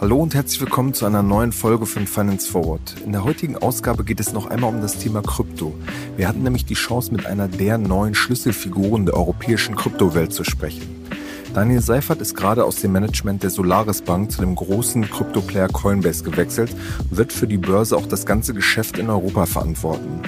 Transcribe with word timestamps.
Hallo 0.00 0.18
und 0.18 0.34
herzlich 0.34 0.60
willkommen 0.60 0.94
zu 0.94 1.04
einer 1.06 1.22
neuen 1.22 1.50
Folge 1.50 1.86
von 1.86 2.06
Finance 2.06 2.48
Forward. 2.48 2.94
In 3.04 3.10
der 3.10 3.24
heutigen 3.24 3.56
Ausgabe 3.56 4.04
geht 4.04 4.20
es 4.20 4.32
noch 4.32 4.46
einmal 4.46 4.72
um 4.72 4.80
das 4.80 4.98
Thema 4.98 5.22
Krypto. 5.22 5.74
Wir 6.16 6.28
hatten 6.28 6.44
nämlich 6.44 6.64
die 6.64 6.74
Chance, 6.74 7.10
mit 7.10 7.26
einer 7.26 7.48
der 7.48 7.78
neuen 7.78 8.14
Schlüsselfiguren 8.14 9.06
der 9.06 9.16
europäischen 9.16 9.74
Kryptowelt 9.74 10.32
zu 10.32 10.44
sprechen. 10.44 11.06
Daniel 11.54 11.80
Seifert 11.80 12.20
ist 12.20 12.36
gerade 12.36 12.64
aus 12.64 12.76
dem 12.76 12.92
Management 12.92 13.42
der 13.42 13.50
Solaris 13.50 14.02
Bank 14.02 14.30
zu 14.30 14.42
dem 14.42 14.54
großen 14.54 15.10
Krypto-Player 15.10 15.68
Coinbase 15.68 16.22
gewechselt 16.22 16.70
und 17.10 17.16
wird 17.16 17.32
für 17.32 17.48
die 17.48 17.58
Börse 17.58 17.96
auch 17.96 18.06
das 18.06 18.26
ganze 18.26 18.54
Geschäft 18.54 18.98
in 18.98 19.10
Europa 19.10 19.46
verantworten. 19.46 20.20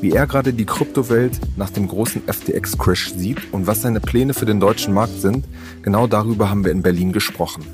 Wie 0.00 0.12
er 0.12 0.26
gerade 0.26 0.52
die 0.52 0.66
Kryptowelt 0.66 1.40
nach 1.56 1.70
dem 1.70 1.88
großen 1.88 2.22
FTX-Crash 2.26 3.12
sieht 3.14 3.52
und 3.52 3.66
was 3.66 3.82
seine 3.82 4.00
Pläne 4.00 4.34
für 4.34 4.46
den 4.46 4.60
deutschen 4.60 4.94
Markt 4.94 5.20
sind, 5.20 5.46
genau 5.82 6.06
darüber 6.06 6.50
haben 6.50 6.64
wir 6.64 6.72
in 6.72 6.82
Berlin 6.82 7.12
gesprochen. 7.12 7.64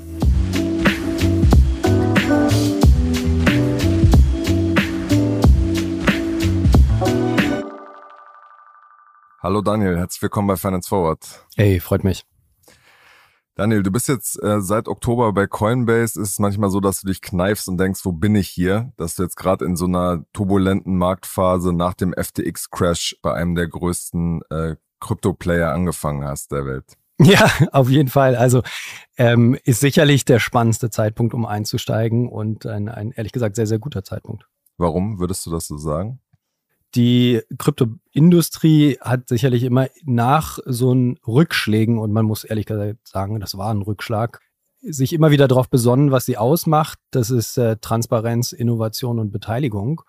Hallo 9.43 9.61
Daniel, 9.61 9.97
herzlich 9.97 10.21
willkommen 10.21 10.47
bei 10.47 10.55
Finance 10.55 10.87
Forward. 10.87 11.19
Hey, 11.55 11.79
freut 11.79 12.03
mich. 12.03 12.25
Daniel, 13.61 13.83
du 13.83 13.91
bist 13.91 14.07
jetzt 14.07 14.41
äh, 14.41 14.59
seit 14.59 14.87
Oktober 14.87 15.33
bei 15.33 15.45
Coinbase. 15.45 16.19
Ist 16.19 16.31
es 16.31 16.39
manchmal 16.39 16.71
so, 16.71 16.79
dass 16.79 17.01
du 17.01 17.07
dich 17.07 17.21
kneifst 17.21 17.67
und 17.67 17.77
denkst, 17.77 18.03
wo 18.05 18.11
bin 18.11 18.33
ich 18.33 18.47
hier? 18.47 18.91
Dass 18.97 19.13
du 19.13 19.21
jetzt 19.21 19.35
gerade 19.35 19.65
in 19.65 19.75
so 19.75 19.85
einer 19.85 20.25
turbulenten 20.33 20.97
Marktphase 20.97 21.71
nach 21.71 21.93
dem 21.93 22.11
FTX-Crash 22.11 23.17
bei 23.21 23.35
einem 23.35 23.53
der 23.53 23.67
größten 23.67 24.41
äh, 24.49 24.77
Krypto-Player 24.99 25.71
angefangen 25.71 26.23
hast 26.23 26.51
der 26.51 26.65
Welt. 26.65 26.97
Ja, 27.19 27.51
auf 27.71 27.87
jeden 27.87 28.09
Fall. 28.09 28.35
Also 28.35 28.63
ähm, 29.15 29.55
ist 29.63 29.81
sicherlich 29.81 30.25
der 30.25 30.39
spannendste 30.39 30.89
Zeitpunkt, 30.89 31.35
um 31.35 31.45
einzusteigen 31.45 32.29
und 32.29 32.65
ein, 32.65 32.89
ein 32.89 33.11
ehrlich 33.11 33.31
gesagt 33.31 33.55
sehr, 33.55 33.67
sehr 33.67 33.77
guter 33.77 34.03
Zeitpunkt. 34.03 34.47
Warum 34.77 35.19
würdest 35.19 35.45
du 35.45 35.51
das 35.51 35.67
so 35.67 35.77
sagen? 35.77 36.19
Die 36.95 37.41
Kryptoindustrie 37.57 38.97
hat 38.99 39.27
sicherlich 39.29 39.63
immer 39.63 39.87
nach 40.03 40.59
so 40.65 40.91
einen 40.91 41.17
Rückschlägen, 41.25 41.97
und 41.97 42.11
man 42.11 42.25
muss 42.25 42.43
ehrlich 42.43 42.65
gesagt 42.65 43.07
sagen, 43.07 43.39
das 43.39 43.57
war 43.57 43.73
ein 43.73 43.81
Rückschlag, 43.81 44.41
sich 44.81 45.13
immer 45.13 45.31
wieder 45.31 45.47
darauf 45.47 45.69
besonnen, 45.69 46.11
was 46.11 46.25
sie 46.25 46.37
ausmacht. 46.37 46.99
Das 47.11 47.29
ist 47.29 47.57
äh, 47.57 47.77
Transparenz, 47.77 48.51
Innovation 48.51 49.19
und 49.19 49.31
Beteiligung. 49.31 50.01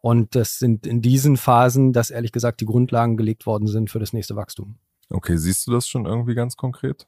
Und 0.00 0.34
das 0.34 0.58
sind 0.58 0.86
in 0.86 1.00
diesen 1.02 1.36
Phasen, 1.36 1.92
dass 1.92 2.10
ehrlich 2.10 2.32
gesagt 2.32 2.60
die 2.60 2.66
Grundlagen 2.66 3.16
gelegt 3.16 3.46
worden 3.46 3.68
sind 3.68 3.90
für 3.90 3.98
das 3.98 4.12
nächste 4.12 4.36
Wachstum. 4.36 4.76
Okay, 5.10 5.36
siehst 5.36 5.66
du 5.66 5.72
das 5.72 5.86
schon 5.86 6.06
irgendwie 6.06 6.34
ganz 6.34 6.56
konkret? 6.56 7.06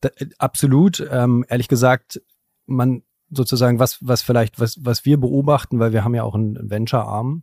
Da, 0.00 0.10
äh, 0.16 0.28
absolut. 0.38 1.06
Ähm, 1.10 1.44
ehrlich 1.48 1.68
gesagt, 1.68 2.22
man 2.66 3.02
sozusagen, 3.30 3.78
was, 3.78 3.98
was 4.00 4.22
vielleicht, 4.22 4.60
was, 4.60 4.78
was 4.84 5.04
wir 5.04 5.18
beobachten, 5.18 5.78
weil 5.78 5.92
wir 5.92 6.04
haben 6.04 6.14
ja 6.14 6.22
auch 6.22 6.34
einen 6.34 6.70
Venture-Arm, 6.70 7.42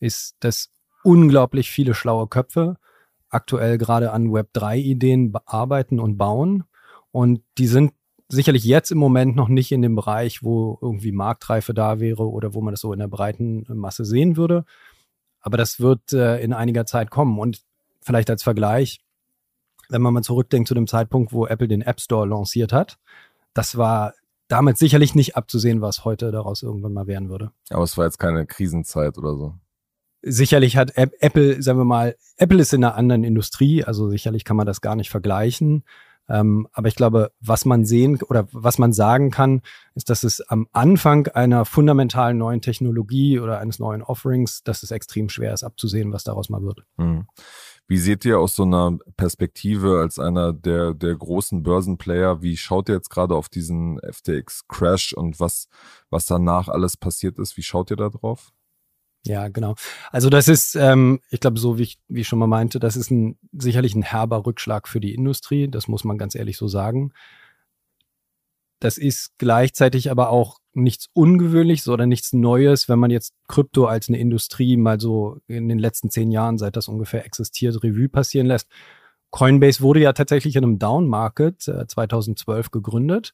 ist, 0.00 0.36
dass 0.40 0.70
unglaublich 1.02 1.70
viele 1.70 1.94
schlaue 1.94 2.26
Köpfe 2.26 2.76
aktuell 3.28 3.78
gerade 3.78 4.12
an 4.12 4.28
Web3-Ideen 4.28 5.32
bearbeiten 5.32 6.00
und 6.00 6.16
bauen. 6.16 6.64
Und 7.12 7.42
die 7.58 7.66
sind 7.66 7.92
sicherlich 8.28 8.64
jetzt 8.64 8.90
im 8.90 8.98
Moment 8.98 9.36
noch 9.36 9.48
nicht 9.48 9.72
in 9.72 9.82
dem 9.82 9.94
Bereich, 9.94 10.42
wo 10.42 10.78
irgendwie 10.80 11.12
Marktreife 11.12 11.74
da 11.74 12.00
wäre 12.00 12.28
oder 12.28 12.54
wo 12.54 12.60
man 12.60 12.72
das 12.72 12.80
so 12.80 12.92
in 12.92 12.98
der 12.98 13.08
breiten 13.08 13.64
Masse 13.68 14.04
sehen 14.04 14.36
würde. 14.36 14.64
Aber 15.40 15.56
das 15.56 15.78
wird 15.80 16.12
äh, 16.12 16.38
in 16.40 16.52
einiger 16.52 16.86
Zeit 16.86 17.10
kommen. 17.10 17.38
Und 17.38 17.62
vielleicht 18.00 18.30
als 18.30 18.42
Vergleich, 18.42 19.00
wenn 19.88 20.02
man 20.02 20.14
mal 20.14 20.22
zurückdenkt 20.22 20.66
zu 20.68 20.74
dem 20.74 20.88
Zeitpunkt, 20.88 21.32
wo 21.32 21.46
Apple 21.46 21.68
den 21.68 21.82
App 21.82 22.00
Store 22.00 22.26
lanciert 22.26 22.72
hat, 22.72 22.98
das 23.54 23.76
war 23.76 24.14
damals 24.48 24.78
sicherlich 24.78 25.14
nicht 25.14 25.36
abzusehen, 25.36 25.80
was 25.80 26.04
heute 26.04 26.30
daraus 26.30 26.62
irgendwann 26.62 26.92
mal 26.92 27.06
werden 27.06 27.28
würde. 27.28 27.50
Aber 27.70 27.84
es 27.84 27.96
war 27.96 28.04
jetzt 28.04 28.18
keine 28.18 28.46
Krisenzeit 28.46 29.18
oder 29.18 29.36
so. 29.36 29.54
Sicherlich 30.22 30.76
hat 30.76 30.96
Apple, 30.96 31.62
sagen 31.62 31.78
wir 31.78 31.84
mal, 31.84 32.16
Apple 32.36 32.60
ist 32.60 32.72
in 32.72 32.82
einer 32.82 32.96
anderen 32.96 33.22
Industrie, 33.22 33.84
also 33.84 34.08
sicherlich 34.10 34.44
kann 34.44 34.56
man 34.56 34.66
das 34.66 34.80
gar 34.80 34.96
nicht 34.96 35.10
vergleichen. 35.10 35.84
Ähm, 36.28 36.66
aber 36.72 36.88
ich 36.88 36.96
glaube, 36.96 37.30
was 37.40 37.64
man 37.64 37.84
sehen 37.84 38.20
oder 38.22 38.48
was 38.50 38.78
man 38.78 38.92
sagen 38.92 39.30
kann, 39.30 39.62
ist, 39.94 40.10
dass 40.10 40.24
es 40.24 40.40
am 40.40 40.66
Anfang 40.72 41.28
einer 41.28 41.64
fundamentalen 41.64 42.38
neuen 42.38 42.60
Technologie 42.60 43.38
oder 43.38 43.60
eines 43.60 43.78
neuen 43.78 44.02
Offerings, 44.02 44.62
dass 44.64 44.82
es 44.82 44.90
extrem 44.90 45.28
schwer 45.28 45.54
ist 45.54 45.62
abzusehen, 45.62 46.12
was 46.12 46.24
daraus 46.24 46.48
mal 46.48 46.62
wird. 46.62 46.82
Mhm. 46.96 47.26
Wie 47.88 47.98
seht 47.98 48.24
ihr 48.24 48.40
aus 48.40 48.56
so 48.56 48.64
einer 48.64 48.98
Perspektive 49.16 50.00
als 50.00 50.18
einer 50.18 50.52
der, 50.52 50.92
der 50.92 51.14
großen 51.14 51.62
Börsenplayer, 51.62 52.42
wie 52.42 52.56
schaut 52.56 52.88
ihr 52.88 52.96
jetzt 52.96 53.10
gerade 53.10 53.34
auf 53.34 53.48
diesen 53.48 54.00
FTX-Crash 54.00 55.12
und 55.12 55.38
was, 55.38 55.68
was 56.10 56.26
danach 56.26 56.68
alles 56.68 56.96
passiert 56.96 57.38
ist? 57.38 57.56
Wie 57.56 57.62
schaut 57.62 57.90
ihr 57.90 57.96
da 57.96 58.08
drauf? 58.08 58.52
Ja, 59.24 59.48
genau. 59.48 59.74
Also 60.10 60.30
das 60.30 60.48
ist, 60.48 60.76
ähm, 60.76 61.20
ich 61.30 61.40
glaube, 61.40 61.58
so 61.58 61.78
wie 61.78 61.82
ich, 61.82 61.98
wie 62.08 62.20
ich 62.20 62.28
schon 62.28 62.38
mal 62.38 62.46
meinte, 62.46 62.78
das 62.78 62.96
ist 62.96 63.10
ein, 63.10 63.38
sicherlich 63.52 63.94
ein 63.94 64.02
herber 64.02 64.46
Rückschlag 64.46 64.88
für 64.88 65.00
die 65.00 65.14
Industrie. 65.14 65.68
Das 65.68 65.88
muss 65.88 66.04
man 66.04 66.18
ganz 66.18 66.34
ehrlich 66.34 66.56
so 66.56 66.68
sagen. 66.68 67.12
Das 68.80 68.98
ist 68.98 69.32
gleichzeitig 69.38 70.10
aber 70.10 70.30
auch 70.30 70.58
nichts 70.74 71.08
Ungewöhnliches 71.14 71.88
oder 71.88 72.06
nichts 72.06 72.32
Neues, 72.34 72.88
wenn 72.88 72.98
man 72.98 73.10
jetzt 73.10 73.34
Krypto 73.48 73.86
als 73.86 74.08
eine 74.08 74.18
Industrie 74.18 74.76
mal 74.76 75.00
so 75.00 75.38
in 75.46 75.68
den 75.68 75.78
letzten 75.78 76.10
zehn 76.10 76.30
Jahren, 76.30 76.58
seit 76.58 76.76
das 76.76 76.88
ungefähr 76.88 77.24
existiert, 77.24 77.82
Revue 77.82 78.08
passieren 78.08 78.46
lässt. 78.46 78.68
Coinbase 79.30 79.80
wurde 79.80 80.00
ja 80.00 80.12
tatsächlich 80.12 80.56
in 80.56 80.64
einem 80.64 80.78
Down 80.78 81.08
Market 81.08 81.66
äh, 81.68 81.86
2012 81.86 82.70
gegründet 82.70 83.32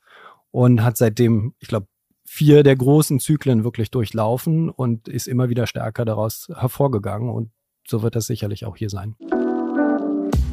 und 0.51 0.83
hat 0.83 0.97
seitdem, 0.97 1.55
ich 1.59 1.69
glaube, 1.69 1.87
vier 2.25 2.63
der 2.63 2.77
großen 2.77 3.19
Zyklen 3.19 3.65
wirklich 3.65 3.91
durchlaufen 3.91 4.71
und 4.71 5.09
ist 5.09 5.27
immer 5.27 5.49
wieder 5.49 5.67
stärker 5.67 6.05
daraus 6.05 6.49
hervorgegangen. 6.55 7.29
Und 7.29 7.51
so 7.87 8.03
wird 8.03 8.15
das 8.15 8.27
sicherlich 8.27 8.65
auch 8.65 8.77
hier 8.77 8.91
sein. 8.91 9.17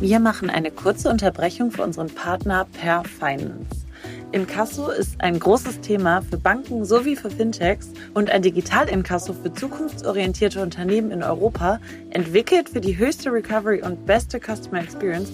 Wir 0.02 0.20
machen 0.20 0.50
eine 0.50 0.72
kurze 0.72 1.10
Unterbrechung 1.10 1.72
für 1.72 1.84
unseren 1.84 2.08
Partner 2.08 2.66
Per 2.66 3.04
Finance. 3.04 3.89
Inkasso 4.32 4.90
ist 4.90 5.20
ein 5.20 5.40
großes 5.40 5.82
Thema 5.82 6.22
für 6.22 6.38
Banken 6.38 6.86
sowie 6.86 7.16
für 7.16 7.30
Fintechs 7.30 7.90
und 8.14 8.30
ein 8.30 8.42
Digital-Inkasso 8.42 9.34
für 9.34 9.54
zukunftsorientierte 9.54 10.62
Unternehmen 10.62 11.12
in 11.12 11.24
Europa, 11.24 11.80
entwickelt 12.12 12.70
für 12.70 12.82
die 12.82 12.98
höchste 12.98 13.32
Recovery 13.32 13.82
und 13.82 14.06
beste 14.06 14.40
Customer 14.40 14.82
Experience, 14.82 15.32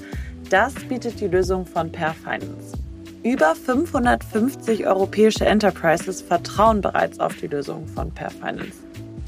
das 0.50 0.74
bietet 0.76 1.20
die 1.20 1.28
Lösung 1.28 1.66
von 1.66 1.92
Per 1.92 2.14
Finance. 2.14 2.78
Über 3.24 3.56
550 3.56 4.86
europäische 4.86 5.46
Enterprises 5.46 6.22
vertrauen 6.22 6.82
bereits 6.82 7.20
auf 7.20 7.36
die 7.38 7.48
Lösung 7.48 7.88
von 7.88 8.12
Per 8.12 8.30
Finance. 8.30 8.78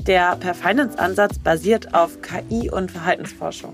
Der 0.05 0.37
Per 0.37 0.53
Finance 0.53 0.97
Ansatz 0.99 1.37
basiert 1.39 1.93
auf 1.93 2.21
KI 2.21 2.69
und 2.69 2.91
Verhaltensforschung. 2.91 3.73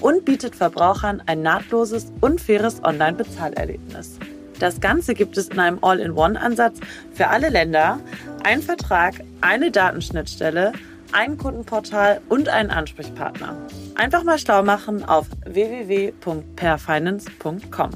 und 0.00 0.24
bietet 0.24 0.56
Verbrauchern 0.56 1.22
ein 1.26 1.42
nahtloses 1.42 2.12
und 2.20 2.40
faires 2.40 2.82
Online-Bezahlerlebnis. 2.84 4.18
Das 4.58 4.80
Ganze 4.80 5.14
gibt 5.14 5.36
es 5.36 5.48
in 5.48 5.60
einem 5.60 5.78
All-in-One-Ansatz 5.82 6.80
für 7.12 7.28
alle 7.28 7.50
Länder, 7.50 8.00
ein 8.42 8.62
Vertrag, 8.62 9.22
eine 9.42 9.70
Datenschnittstelle, 9.70 10.72
ein 11.12 11.36
Kundenportal 11.36 12.22
und 12.28 12.48
einen 12.48 12.70
Ansprechpartner. 12.70 13.54
Einfach 13.94 14.24
mal 14.24 14.38
schlau 14.38 14.62
machen 14.62 15.04
auf 15.04 15.26
www.perfinance.com. 15.44 17.90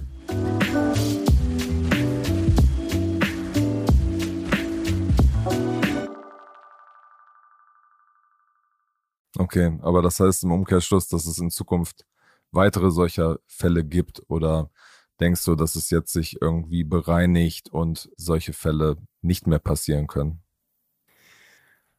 Okay, 9.40 9.78
aber 9.80 10.02
das 10.02 10.20
heißt 10.20 10.44
im 10.44 10.52
Umkehrschluss, 10.52 11.08
dass 11.08 11.24
es 11.24 11.38
in 11.38 11.48
Zukunft 11.48 12.04
weitere 12.50 12.90
solcher 12.90 13.38
Fälle 13.46 13.84
gibt 13.84 14.22
oder 14.28 14.70
denkst 15.18 15.42
du, 15.46 15.54
dass 15.54 15.76
es 15.76 15.88
jetzt 15.88 16.12
sich 16.12 16.42
irgendwie 16.42 16.84
bereinigt 16.84 17.70
und 17.70 18.10
solche 18.18 18.52
Fälle 18.52 18.98
nicht 19.22 19.46
mehr 19.46 19.58
passieren 19.58 20.08
können? 20.08 20.42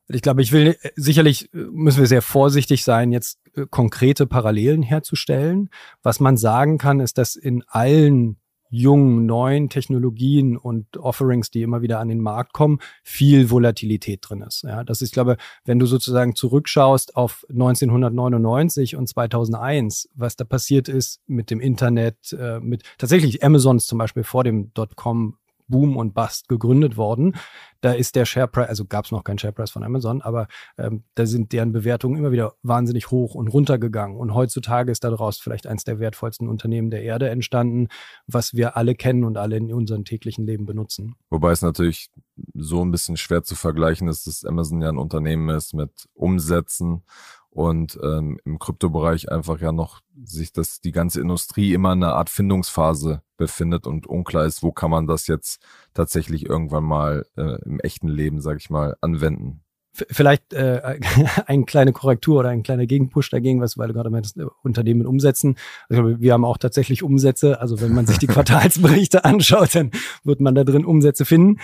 Ich 0.07 0.21
glaube, 0.21 0.43
ich 0.43 0.51
will 0.51 0.77
sicherlich 0.95 1.49
müssen 1.51 2.01
wir 2.01 2.07
sehr 2.07 2.21
vorsichtig 2.21 2.83
sein, 2.83 3.11
jetzt 3.11 3.39
äh, 3.55 3.65
konkrete 3.67 4.27
Parallelen 4.27 4.83
herzustellen. 4.83 5.71
Was 6.03 6.19
man 6.19 6.37
sagen 6.37 6.77
kann, 6.77 6.99
ist, 6.99 7.17
dass 7.17 7.35
in 7.35 7.63
allen 7.67 8.40
jungen, 8.71 9.25
neuen 9.25 9.69
Technologien 9.69 10.57
und 10.57 10.97
Offerings, 10.97 11.51
die 11.51 11.61
immer 11.61 11.81
wieder 11.81 11.99
an 11.99 12.07
den 12.07 12.21
Markt 12.21 12.53
kommen, 12.53 12.79
viel 13.03 13.51
Volatilität 13.51 14.21
drin 14.27 14.41
ist. 14.41 14.63
Ja, 14.63 14.83
das 14.83 15.01
ist, 15.01 15.09
ich 15.09 15.13
glaube, 15.13 15.37
wenn 15.65 15.77
du 15.77 15.85
sozusagen 15.85 16.35
zurückschaust 16.35 17.15
auf 17.17 17.45
1999 17.49 18.95
und 18.95 19.07
2001, 19.07 20.09
was 20.15 20.37
da 20.37 20.45
passiert 20.45 20.87
ist 20.87 21.21
mit 21.27 21.51
dem 21.51 21.59
Internet, 21.59 22.33
äh, 22.33 22.59
mit 22.61 22.83
tatsächlich 22.97 23.43
Amazons 23.43 23.85
zum 23.85 23.97
Beispiel 23.97 24.23
vor 24.23 24.45
dem 24.45 24.73
Dotcom 24.73 25.37
Boom 25.71 25.97
und 25.97 26.13
Bust 26.13 26.47
gegründet 26.47 26.97
worden. 26.97 27.35
Da 27.81 27.93
ist 27.93 28.15
der 28.15 28.25
Shareprice, 28.25 28.69
also 28.69 28.85
gab 28.85 29.05
es 29.05 29.11
noch 29.11 29.23
keinen 29.23 29.39
Shareprice 29.39 29.71
von 29.71 29.83
Amazon, 29.83 30.21
aber 30.21 30.47
ähm, 30.77 31.03
da 31.15 31.25
sind 31.25 31.51
deren 31.51 31.71
Bewertungen 31.71 32.17
immer 32.17 32.31
wieder 32.31 32.53
wahnsinnig 32.61 33.09
hoch 33.09 33.33
und 33.33 33.47
runter 33.47 33.79
gegangen. 33.79 34.17
Und 34.17 34.35
heutzutage 34.35 34.91
ist 34.91 35.03
daraus 35.03 35.39
vielleicht 35.39 35.65
eines 35.65 35.83
der 35.83 35.99
wertvollsten 35.99 36.47
Unternehmen 36.47 36.91
der 36.91 37.01
Erde 37.01 37.29
entstanden, 37.29 37.87
was 38.27 38.53
wir 38.53 38.77
alle 38.77 38.93
kennen 38.93 39.23
und 39.23 39.37
alle 39.37 39.57
in 39.57 39.73
unserem 39.73 40.05
täglichen 40.05 40.45
Leben 40.45 40.67
benutzen. 40.67 41.15
Wobei 41.31 41.51
es 41.51 41.63
natürlich 41.63 42.11
so 42.53 42.83
ein 42.83 42.91
bisschen 42.91 43.17
schwer 43.17 43.43
zu 43.43 43.55
vergleichen 43.55 44.07
ist, 44.07 44.27
dass 44.27 44.45
Amazon 44.45 44.81
ja 44.81 44.89
ein 44.89 44.97
Unternehmen 44.97 45.49
ist 45.49 45.73
mit 45.73 46.07
Umsätzen 46.13 47.03
und 47.51 47.99
ähm, 48.01 48.39
im 48.45 48.59
Kryptobereich 48.59 49.29
einfach 49.29 49.59
ja 49.59 49.71
noch 49.71 49.99
sich 50.23 50.53
das 50.53 50.79
die 50.79 50.93
ganze 50.93 51.19
Industrie 51.19 51.73
immer 51.73 51.91
in 51.93 52.03
einer 52.03 52.15
Art 52.15 52.29
Findungsphase 52.29 53.21
befindet 53.37 53.87
und 53.87 54.07
unklar 54.07 54.45
ist, 54.45 54.63
wo 54.63 54.71
kann 54.71 54.89
man 54.89 55.05
das 55.05 55.27
jetzt 55.27 55.61
tatsächlich 55.93 56.45
irgendwann 56.45 56.85
mal 56.85 57.25
äh, 57.35 57.61
im 57.65 57.79
echten 57.81 58.07
Leben, 58.07 58.39
sag 58.39 58.57
ich 58.57 58.69
mal, 58.69 58.95
anwenden. 59.01 59.63
Vielleicht 59.93 60.53
äh, 60.53 60.99
eine 61.45 61.65
kleine 61.65 61.91
Korrektur 61.91 62.39
oder 62.39 62.49
ein 62.49 62.63
kleiner 62.63 62.85
Gegenpush 62.85 63.29
dagegen, 63.29 63.59
was 63.59 63.77
weil 63.77 63.89
du 63.89 63.93
gerade 63.93 64.09
meinst, 64.09 64.37
äh, 64.37 64.45
Unternehmen 64.63 65.05
umsetzen. 65.05 65.57
Also 65.89 66.21
wir 66.21 66.31
haben 66.31 66.45
auch 66.45 66.57
tatsächlich 66.57 67.03
Umsätze. 67.03 67.59
Also 67.59 67.81
wenn 67.81 67.93
man 67.93 68.07
sich 68.07 68.17
die 68.17 68.27
Quartalsberichte 68.27 69.25
anschaut, 69.25 69.75
dann 69.75 69.91
wird 70.23 70.39
man 70.39 70.55
da 70.55 70.63
drin 70.63 70.85
Umsätze 70.85 71.25
finden. 71.25 71.59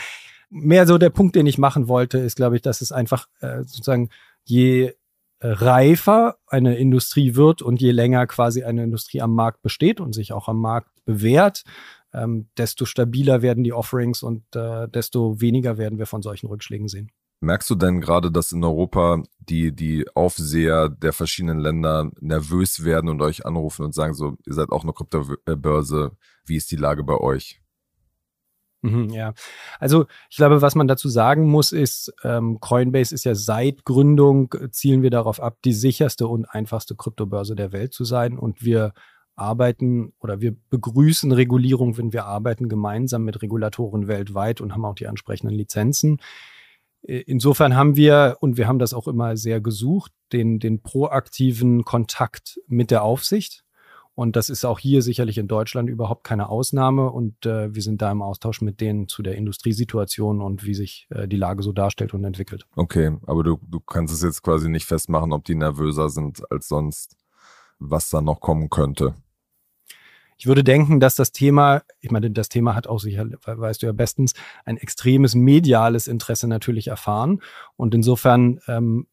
Mehr 0.49 0.85
so 0.85 0.97
der 0.97 1.09
Punkt, 1.09 1.37
den 1.37 1.45
ich 1.45 1.57
machen 1.57 1.87
wollte, 1.87 2.17
ist, 2.17 2.35
glaube 2.35 2.57
ich, 2.57 2.61
dass 2.61 2.81
es 2.81 2.91
einfach 2.91 3.27
äh, 3.39 3.59
sozusagen 3.59 4.09
je 4.43 4.93
reifer 5.39 6.37
eine 6.47 6.77
Industrie 6.77 7.35
wird 7.35 7.61
und 7.61 7.81
je 7.81 7.91
länger 7.91 8.25
quasi 8.27 8.63
eine 8.63 8.83
Industrie 8.83 9.21
am 9.21 9.33
Markt 9.33 9.61
besteht 9.61 9.99
und 9.99 10.13
sich 10.13 10.33
auch 10.33 10.47
am 10.47 10.59
Markt 10.59 10.89
bewährt, 11.05 11.63
ähm, 12.13 12.49
desto 12.57 12.85
stabiler 12.85 13.41
werden 13.41 13.63
die 13.63 13.73
Offerings 13.73 14.23
und 14.23 14.43
äh, 14.55 14.87
desto 14.87 15.39
weniger 15.39 15.77
werden 15.77 15.99
wir 15.99 16.05
von 16.05 16.21
solchen 16.21 16.47
Rückschlägen 16.47 16.87
sehen. 16.87 17.11
Merkst 17.39 17.69
du 17.69 17.75
denn 17.75 18.01
gerade, 18.01 18.31
dass 18.31 18.51
in 18.51 18.63
Europa 18.63 19.21
die, 19.37 19.71
die 19.71 20.07
Aufseher 20.15 20.89
der 20.89 21.13
verschiedenen 21.13 21.59
Länder 21.59 22.09
nervös 22.19 22.83
werden 22.83 23.09
und 23.09 23.21
euch 23.21 23.45
anrufen 23.45 23.85
und 23.85 23.93
sagen 23.93 24.15
so, 24.15 24.37
ihr 24.45 24.53
seid 24.53 24.69
auch 24.69 24.83
eine 24.83 24.93
Kryptobörse, 24.93 26.17
wie 26.45 26.55
ist 26.55 26.71
die 26.71 26.77
Lage 26.77 27.03
bei 27.03 27.15
euch? 27.15 27.61
Mhm, 28.91 29.09
ja, 29.09 29.33
also 29.79 30.05
ich 30.29 30.37
glaube, 30.37 30.61
was 30.61 30.75
man 30.75 30.87
dazu 30.87 31.09
sagen 31.09 31.49
muss, 31.49 31.71
ist, 31.71 32.13
ähm, 32.23 32.59
Coinbase 32.59 33.13
ist 33.13 33.23
ja 33.25 33.35
seit 33.35 33.85
Gründung, 33.85 34.53
äh, 34.53 34.69
zielen 34.71 35.03
wir 35.03 35.09
darauf 35.09 35.41
ab, 35.41 35.57
die 35.63 35.73
sicherste 35.73 36.27
und 36.27 36.45
einfachste 36.45 36.95
Kryptobörse 36.95 37.55
der 37.55 37.71
Welt 37.71 37.93
zu 37.93 38.03
sein. 38.03 38.37
Und 38.37 38.63
wir 38.63 38.93
arbeiten 39.35 40.13
oder 40.19 40.41
wir 40.41 40.55
begrüßen 40.69 41.31
Regulierung, 41.31 41.97
wenn 41.97 42.11
wir 42.11 42.25
arbeiten 42.25 42.69
gemeinsam 42.69 43.23
mit 43.23 43.41
Regulatoren 43.41 44.07
weltweit 44.07 44.61
und 44.61 44.73
haben 44.73 44.85
auch 44.85 44.95
die 44.95 45.05
entsprechenden 45.05 45.53
Lizenzen. 45.53 46.19
Äh, 47.03 47.19
insofern 47.27 47.75
haben 47.75 47.95
wir, 47.95 48.37
und 48.39 48.57
wir 48.57 48.67
haben 48.67 48.79
das 48.79 48.93
auch 48.93 49.07
immer 49.07 49.37
sehr 49.37 49.61
gesucht, 49.61 50.11
den, 50.33 50.59
den 50.59 50.81
proaktiven 50.81 51.83
Kontakt 51.83 52.59
mit 52.67 52.91
der 52.91 53.03
Aufsicht 53.03 53.63
und 54.17 54.35
das 54.35 54.49
ist 54.49 54.65
auch 54.65 54.79
hier 54.79 55.03
sicherlich 55.03 55.37
in 55.37 55.47
Deutschland 55.47 55.91
überhaupt 55.91 56.23
keine 56.23 56.49
Ausnahme. 56.49 57.11
Und 57.11 57.45
äh, 57.45 57.75
wir 57.75 57.83
sind 57.83 58.01
da 58.01 58.11
im 58.11 58.23
Austausch 58.23 58.61
mit 58.61 58.81
denen 58.81 59.07
zu 59.07 59.21
der 59.21 59.35
Industriesituation 59.35 60.41
und 60.41 60.65
wie 60.65 60.73
sich 60.73 61.05
äh, 61.11 61.27
die 61.27 61.35
Lage 61.35 61.61
so 61.61 61.71
darstellt 61.71 62.15
und 62.15 62.23
entwickelt. 62.23 62.65
Okay, 62.75 63.15
aber 63.27 63.43
du, 63.43 63.59
du 63.61 63.79
kannst 63.79 64.11
es 64.11 64.23
jetzt 64.23 64.41
quasi 64.41 64.69
nicht 64.69 64.87
festmachen, 64.87 65.33
ob 65.33 65.45
die 65.45 65.53
nervöser 65.53 66.09
sind 66.09 66.41
als 66.51 66.67
sonst, 66.67 67.15
was 67.77 68.09
da 68.09 68.19
noch 68.19 68.39
kommen 68.39 68.71
könnte. 68.71 69.13
Ich 70.39 70.47
würde 70.47 70.63
denken, 70.63 70.99
dass 70.99 71.13
das 71.13 71.31
Thema, 71.31 71.83
ich 71.99 72.09
meine, 72.09 72.31
das 72.31 72.49
Thema 72.49 72.73
hat 72.73 72.87
auch 72.87 72.99
sicher, 72.99 73.27
weißt 73.45 73.83
du 73.83 73.85
ja 73.85 73.91
bestens, 73.91 74.33
ein 74.65 74.77
extremes 74.77 75.35
mediales 75.35 76.07
Interesse 76.07 76.47
natürlich 76.47 76.87
erfahren. 76.87 77.43
Und 77.75 77.93
insofern 77.93 78.61
ähm, 78.67 79.05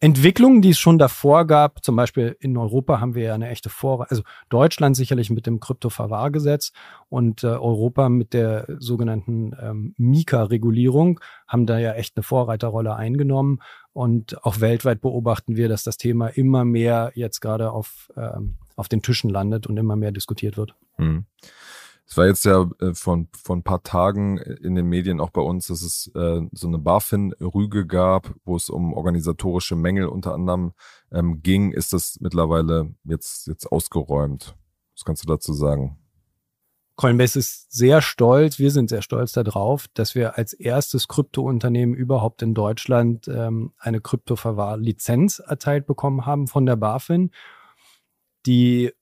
Entwicklungen, 0.00 0.62
die 0.62 0.70
es 0.70 0.78
schon 0.78 0.98
davor 0.98 1.44
gab, 1.46 1.84
zum 1.84 1.96
Beispiel 1.96 2.36
in 2.38 2.56
Europa 2.56 3.00
haben 3.00 3.16
wir 3.16 3.24
ja 3.24 3.34
eine 3.34 3.48
echte 3.48 3.68
Vorreiter, 3.68 4.12
also 4.12 4.22
Deutschland 4.48 4.96
sicherlich 4.96 5.28
mit 5.30 5.46
dem 5.46 5.58
Kryptoverwahrgesetz 5.58 6.72
und 7.08 7.42
äh, 7.42 7.48
Europa 7.48 8.08
mit 8.08 8.32
der 8.32 8.66
sogenannten 8.78 9.56
ähm, 9.60 9.94
Mika-Regulierung 9.96 11.18
haben 11.48 11.66
da 11.66 11.78
ja 11.78 11.94
echt 11.94 12.16
eine 12.16 12.22
Vorreiterrolle 12.22 12.94
eingenommen. 12.94 13.60
Und 13.92 14.44
auch 14.44 14.60
weltweit 14.60 15.00
beobachten 15.00 15.56
wir, 15.56 15.68
dass 15.68 15.82
das 15.82 15.96
Thema 15.96 16.28
immer 16.28 16.64
mehr 16.64 17.10
jetzt 17.14 17.40
gerade 17.40 17.72
auf, 17.72 18.12
ähm, 18.16 18.54
auf 18.76 18.88
den 18.88 19.02
Tischen 19.02 19.30
landet 19.30 19.66
und 19.66 19.76
immer 19.76 19.96
mehr 19.96 20.12
diskutiert 20.12 20.56
wird. 20.56 20.74
Hm. 20.98 21.24
Es 22.08 22.16
war 22.16 22.26
jetzt 22.26 22.44
ja 22.46 22.68
äh, 22.80 22.94
von, 22.94 23.28
von 23.36 23.58
ein 23.58 23.62
paar 23.62 23.82
Tagen 23.82 24.38
in 24.38 24.74
den 24.74 24.86
Medien 24.86 25.20
auch 25.20 25.30
bei 25.30 25.42
uns, 25.42 25.66
dass 25.66 25.82
es 25.82 26.10
äh, 26.14 26.40
so 26.52 26.66
eine 26.66 26.78
BaFin-Rüge 26.78 27.86
gab, 27.86 28.34
wo 28.44 28.56
es 28.56 28.70
um 28.70 28.94
organisatorische 28.94 29.76
Mängel 29.76 30.06
unter 30.06 30.32
anderem 30.32 30.72
ähm, 31.12 31.42
ging. 31.42 31.70
Ist 31.70 31.92
das 31.92 32.18
mittlerweile 32.20 32.94
jetzt, 33.04 33.46
jetzt 33.46 33.66
ausgeräumt? 33.70 34.56
Was 34.94 35.04
kannst 35.04 35.22
du 35.22 35.28
dazu 35.28 35.52
sagen? 35.52 35.98
Coinbase 36.96 37.38
ist 37.38 37.70
sehr 37.70 38.02
stolz, 38.02 38.58
wir 38.58 38.72
sind 38.72 38.88
sehr 38.88 39.02
stolz 39.02 39.30
darauf, 39.30 39.86
dass 39.94 40.16
wir 40.16 40.36
als 40.36 40.52
erstes 40.52 41.06
Kryptounternehmen 41.06 41.94
überhaupt 41.94 42.42
in 42.42 42.54
Deutschland 42.54 43.28
ähm, 43.28 43.72
eine 43.78 44.00
Kryptoverwahrlizenz 44.00 45.38
erteilt 45.38 45.86
bekommen 45.86 46.26
haben 46.26 46.48
von 46.48 46.66
der 46.66 46.74
BaFin. 46.74 47.30
Die 48.46 48.92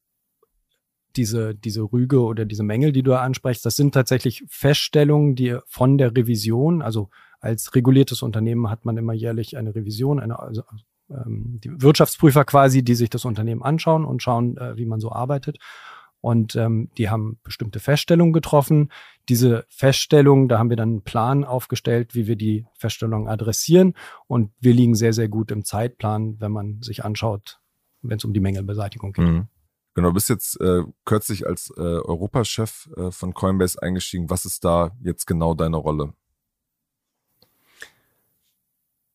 diese, 1.16 1.54
diese 1.54 1.82
Rüge 1.82 2.20
oder 2.20 2.44
diese 2.44 2.62
Mängel, 2.62 2.92
die 2.92 3.02
du 3.02 3.14
ansprichst, 3.14 3.64
das 3.64 3.76
sind 3.76 3.94
tatsächlich 3.94 4.44
Feststellungen, 4.48 5.34
die 5.34 5.58
von 5.66 5.98
der 5.98 6.14
Revision, 6.16 6.82
also 6.82 7.10
als 7.40 7.74
reguliertes 7.74 8.22
Unternehmen 8.22 8.70
hat 8.70 8.84
man 8.84 8.96
immer 8.96 9.12
jährlich 9.12 9.56
eine 9.56 9.74
Revision, 9.74 10.20
eine, 10.20 10.38
also, 10.38 10.62
ähm, 11.10 11.60
die 11.62 11.70
Wirtschaftsprüfer 11.82 12.44
quasi, 12.44 12.82
die 12.82 12.94
sich 12.94 13.10
das 13.10 13.24
Unternehmen 13.24 13.62
anschauen 13.62 14.04
und 14.04 14.22
schauen, 14.22 14.56
äh, 14.56 14.76
wie 14.76 14.86
man 14.86 15.00
so 15.00 15.12
arbeitet. 15.12 15.58
Und 16.20 16.56
ähm, 16.56 16.90
die 16.98 17.08
haben 17.08 17.38
bestimmte 17.44 17.78
Feststellungen 17.78 18.32
getroffen. 18.32 18.90
Diese 19.28 19.64
Feststellungen, 19.68 20.48
da 20.48 20.58
haben 20.58 20.70
wir 20.70 20.76
dann 20.76 20.88
einen 20.88 21.02
Plan 21.02 21.44
aufgestellt, 21.44 22.14
wie 22.14 22.26
wir 22.26 22.36
die 22.36 22.66
Feststellungen 22.74 23.28
adressieren. 23.28 23.94
Und 24.26 24.50
wir 24.58 24.74
liegen 24.74 24.96
sehr, 24.96 25.12
sehr 25.12 25.28
gut 25.28 25.52
im 25.52 25.64
Zeitplan, 25.64 26.40
wenn 26.40 26.50
man 26.50 26.82
sich 26.82 27.04
anschaut, 27.04 27.60
wenn 28.02 28.16
es 28.16 28.24
um 28.24 28.32
die 28.32 28.40
Mängelbeseitigung 28.40 29.12
geht. 29.12 29.24
Mhm. 29.24 29.48
Genau, 29.96 30.12
bist 30.12 30.28
jetzt 30.28 30.60
äh, 30.60 30.82
kürzlich 31.06 31.46
als 31.46 31.72
äh, 31.74 31.80
Europachef 31.80 32.90
äh, 32.98 33.10
von 33.10 33.32
Coinbase 33.32 33.80
eingestiegen. 33.80 34.28
Was 34.28 34.44
ist 34.44 34.62
da 34.62 34.90
jetzt 35.02 35.26
genau 35.26 35.54
deine 35.54 35.78
Rolle? 35.78 36.12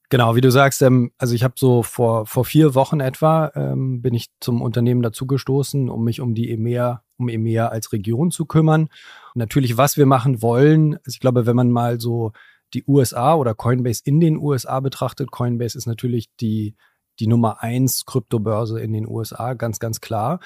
Genau, 0.09 0.35
wie 0.35 0.41
du 0.41 0.49
sagst, 0.49 0.81
ähm, 0.81 1.11
also 1.19 1.35
ich 1.35 1.43
habe 1.43 1.53
so 1.55 1.83
vor, 1.83 2.25
vor 2.25 2.45
vier 2.45 2.73
Wochen 2.73 2.99
etwa 2.99 3.51
ähm, 3.53 4.01
bin 4.01 4.15
ich 4.15 4.31
zum 4.39 4.63
Unternehmen 4.63 5.03
dazugestoßen, 5.03 5.87
um 5.87 6.03
mich 6.03 6.19
um 6.19 6.33
die 6.33 6.49
EMEA, 6.49 7.03
um 7.17 7.29
EMEA 7.29 7.67
als 7.67 7.93
Region 7.93 8.31
zu 8.31 8.45
kümmern. 8.45 8.89
Und 9.35 9.35
natürlich, 9.35 9.77
was 9.77 9.97
wir 9.97 10.07
machen 10.07 10.41
wollen, 10.41 10.95
also 10.95 11.11
ich 11.13 11.19
glaube, 11.19 11.45
wenn 11.45 11.55
man 11.55 11.69
mal 11.69 12.01
so 12.01 12.31
die 12.73 12.83
USA 12.87 13.35
oder 13.35 13.53
Coinbase 13.53 14.01
in 14.03 14.19
den 14.19 14.35
USA 14.35 14.79
betrachtet, 14.79 15.29
Coinbase 15.29 15.77
ist 15.77 15.85
natürlich 15.85 16.35
die 16.37 16.73
die 17.19 17.27
Nummer 17.27 17.61
eins 17.61 18.05
Kryptobörse 18.05 18.79
in 18.79 18.93
den 18.93 19.07
USA, 19.07 19.53
ganz, 19.53 19.79
ganz 19.79 20.01
klar. 20.01 20.39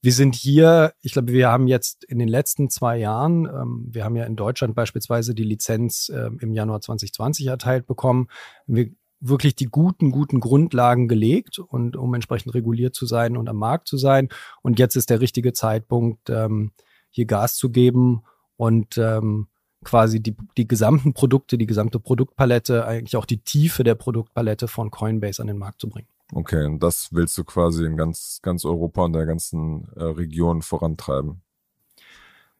Wir 0.00 0.12
sind 0.12 0.34
hier, 0.34 0.94
ich 1.00 1.12
glaube, 1.12 1.32
wir 1.32 1.48
haben 1.48 1.68
jetzt 1.68 2.04
in 2.04 2.18
den 2.18 2.28
letzten 2.28 2.70
zwei 2.70 2.98
Jahren, 2.98 3.46
ähm, 3.46 3.86
wir 3.88 4.04
haben 4.04 4.16
ja 4.16 4.24
in 4.24 4.34
Deutschland 4.34 4.74
beispielsweise 4.74 5.34
die 5.34 5.44
Lizenz 5.44 6.08
äh, 6.08 6.30
im 6.40 6.52
Januar 6.52 6.80
2020 6.80 7.46
erteilt 7.46 7.86
bekommen, 7.86 8.28
wir 8.66 8.90
wirklich 9.22 9.54
die 9.54 9.66
guten, 9.66 10.10
guten 10.10 10.40
Grundlagen 10.40 11.06
gelegt 11.06 11.60
und 11.60 11.96
um 11.96 12.12
entsprechend 12.14 12.54
reguliert 12.54 12.94
zu 12.94 13.06
sein 13.06 13.36
und 13.36 13.48
am 13.48 13.56
Markt 13.56 13.86
zu 13.86 13.96
sein. 13.96 14.28
Und 14.62 14.80
jetzt 14.80 14.96
ist 14.96 15.10
der 15.10 15.20
richtige 15.20 15.52
Zeitpunkt, 15.52 16.28
ähm, 16.28 16.72
hier 17.10 17.26
Gas 17.26 17.54
zu 17.54 17.70
geben 17.70 18.24
und 18.56 18.98
ähm, 18.98 19.46
quasi 19.84 20.20
die, 20.20 20.36
die 20.56 20.68
gesamten 20.68 21.12
Produkte, 21.12 21.58
die 21.58 21.66
gesamte 21.66 21.98
Produktpalette, 21.98 22.86
eigentlich 22.86 23.16
auch 23.16 23.26
die 23.26 23.38
Tiefe 23.38 23.84
der 23.84 23.94
Produktpalette 23.94 24.68
von 24.68 24.90
Coinbase 24.90 25.40
an 25.40 25.48
den 25.48 25.58
Markt 25.58 25.80
zu 25.80 25.88
bringen. 25.88 26.08
Okay, 26.34 26.64
und 26.64 26.82
das 26.82 27.08
willst 27.12 27.36
du 27.36 27.44
quasi 27.44 27.84
in 27.84 27.96
ganz, 27.96 28.40
ganz 28.42 28.64
Europa 28.64 29.04
und 29.04 29.12
der 29.12 29.26
ganzen 29.26 29.88
äh, 29.96 30.02
Region 30.02 30.62
vorantreiben. 30.62 31.42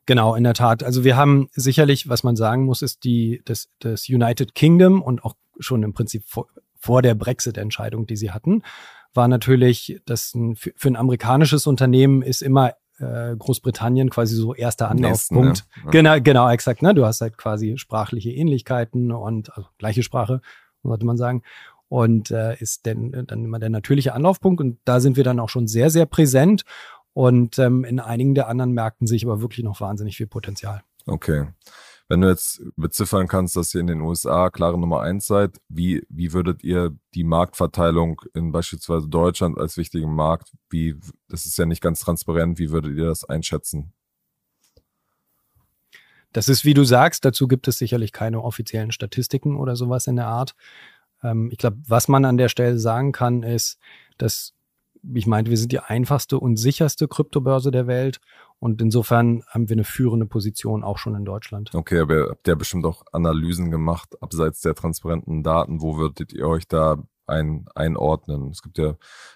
Genau, 0.04 0.34
in 0.34 0.44
der 0.44 0.54
Tat. 0.54 0.82
Also 0.82 1.04
wir 1.04 1.16
haben 1.16 1.48
sicherlich, 1.52 2.08
was 2.08 2.24
man 2.24 2.36
sagen 2.36 2.64
muss, 2.64 2.82
ist 2.82 3.04
die, 3.04 3.40
das, 3.44 3.68
das 3.78 4.08
United 4.08 4.54
Kingdom 4.54 5.00
und 5.00 5.24
auch 5.24 5.36
schon 5.58 5.82
im 5.84 5.94
Prinzip 5.94 6.24
vor, 6.26 6.48
vor 6.78 7.02
der 7.02 7.14
Brexit-Entscheidung, 7.14 8.06
die 8.06 8.16
sie 8.16 8.32
hatten, 8.32 8.62
war 9.14 9.28
natürlich, 9.28 10.00
dass 10.04 10.34
ein, 10.34 10.56
für, 10.56 10.72
für 10.76 10.88
ein 10.88 10.96
amerikanisches 10.96 11.66
Unternehmen 11.66 12.22
ist 12.22 12.42
immer 12.42 12.74
äh, 13.02 13.36
Großbritannien 13.36 14.10
quasi 14.10 14.34
so 14.34 14.54
erster 14.54 14.90
Anlaufpunkt. 14.90 15.48
Nächsten, 15.48 15.84
ja. 15.84 15.90
Genau, 15.90 16.20
genau, 16.20 16.50
exakt. 16.50 16.82
Ne? 16.82 16.94
Du 16.94 17.04
hast 17.04 17.20
halt 17.20 17.36
quasi 17.36 17.76
sprachliche 17.76 18.30
Ähnlichkeiten 18.30 19.12
und 19.12 19.54
also 19.56 19.68
gleiche 19.78 20.02
Sprache, 20.02 20.40
sollte 20.82 21.04
man 21.04 21.16
sagen. 21.16 21.42
Und 21.88 22.30
äh, 22.30 22.56
ist 22.58 22.86
denn 22.86 23.26
dann 23.26 23.44
immer 23.44 23.58
der 23.58 23.68
natürliche 23.68 24.14
Anlaufpunkt. 24.14 24.60
Und 24.60 24.78
da 24.84 25.00
sind 25.00 25.16
wir 25.16 25.24
dann 25.24 25.40
auch 25.40 25.50
schon 25.50 25.66
sehr, 25.66 25.90
sehr 25.90 26.06
präsent. 26.06 26.64
Und 27.12 27.58
ähm, 27.58 27.84
in 27.84 28.00
einigen 28.00 28.34
der 28.34 28.48
anderen 28.48 28.72
Märkten 28.72 29.06
sehe 29.06 29.16
ich 29.16 29.26
aber 29.26 29.42
wirklich 29.42 29.64
noch 29.64 29.80
wahnsinnig 29.80 30.16
viel 30.16 30.26
Potenzial. 30.26 30.82
Okay. 31.06 31.48
Wenn 32.12 32.20
du 32.20 32.28
jetzt 32.28 32.60
beziffern 32.76 33.26
kannst, 33.26 33.56
dass 33.56 33.72
ihr 33.72 33.80
in 33.80 33.86
den 33.86 34.02
USA 34.02 34.50
klare 34.50 34.78
Nummer 34.78 35.00
eins 35.00 35.26
seid, 35.26 35.58
wie, 35.70 36.06
wie 36.10 36.34
würdet 36.34 36.62
ihr 36.62 36.94
die 37.14 37.24
Marktverteilung 37.24 38.20
in 38.34 38.52
beispielsweise 38.52 39.08
Deutschland 39.08 39.56
als 39.56 39.78
wichtigen 39.78 40.14
Markt, 40.14 40.52
wie, 40.68 41.00
das 41.30 41.46
ist 41.46 41.56
ja 41.56 41.64
nicht 41.64 41.80
ganz 41.80 42.00
transparent, 42.00 42.58
wie 42.58 42.68
würdet 42.68 42.98
ihr 42.98 43.06
das 43.06 43.24
einschätzen? 43.24 43.94
Das 46.34 46.50
ist, 46.50 46.66
wie 46.66 46.74
du 46.74 46.84
sagst, 46.84 47.24
dazu 47.24 47.48
gibt 47.48 47.66
es 47.66 47.78
sicherlich 47.78 48.12
keine 48.12 48.42
offiziellen 48.42 48.92
Statistiken 48.92 49.56
oder 49.56 49.74
sowas 49.74 50.06
in 50.06 50.16
der 50.16 50.26
Art. 50.26 50.54
Ähm, 51.22 51.48
ich 51.50 51.56
glaube, 51.56 51.78
was 51.88 52.08
man 52.08 52.26
an 52.26 52.36
der 52.36 52.50
Stelle 52.50 52.78
sagen 52.78 53.12
kann, 53.12 53.42
ist, 53.42 53.78
dass 54.18 54.52
ich 55.14 55.26
meinte, 55.26 55.50
wir 55.50 55.58
sind 55.58 55.72
die 55.72 55.80
einfachste 55.80 56.38
und 56.38 56.56
sicherste 56.56 57.08
Kryptobörse 57.08 57.70
der 57.70 57.86
Welt. 57.86 58.20
Und 58.58 58.80
insofern 58.80 59.42
haben 59.48 59.68
wir 59.68 59.74
eine 59.74 59.84
führende 59.84 60.26
Position 60.26 60.84
auch 60.84 60.98
schon 60.98 61.16
in 61.16 61.24
Deutschland. 61.24 61.74
Okay, 61.74 61.98
aber 61.98 62.14
ihr 62.14 62.28
habt 62.30 62.46
ja 62.46 62.54
bestimmt 62.54 62.86
auch 62.86 63.02
Analysen 63.12 63.70
gemacht, 63.70 64.20
abseits 64.22 64.60
der 64.60 64.74
transparenten 64.74 65.42
Daten. 65.42 65.82
Wo 65.82 65.96
würdet 65.96 66.32
ihr 66.32 66.46
euch 66.46 66.68
da 66.68 67.02
ein, 67.26 67.66
einordnen? 67.74 68.50
Es 68.50 68.62
gibt 68.62 68.78
ja 68.78 68.94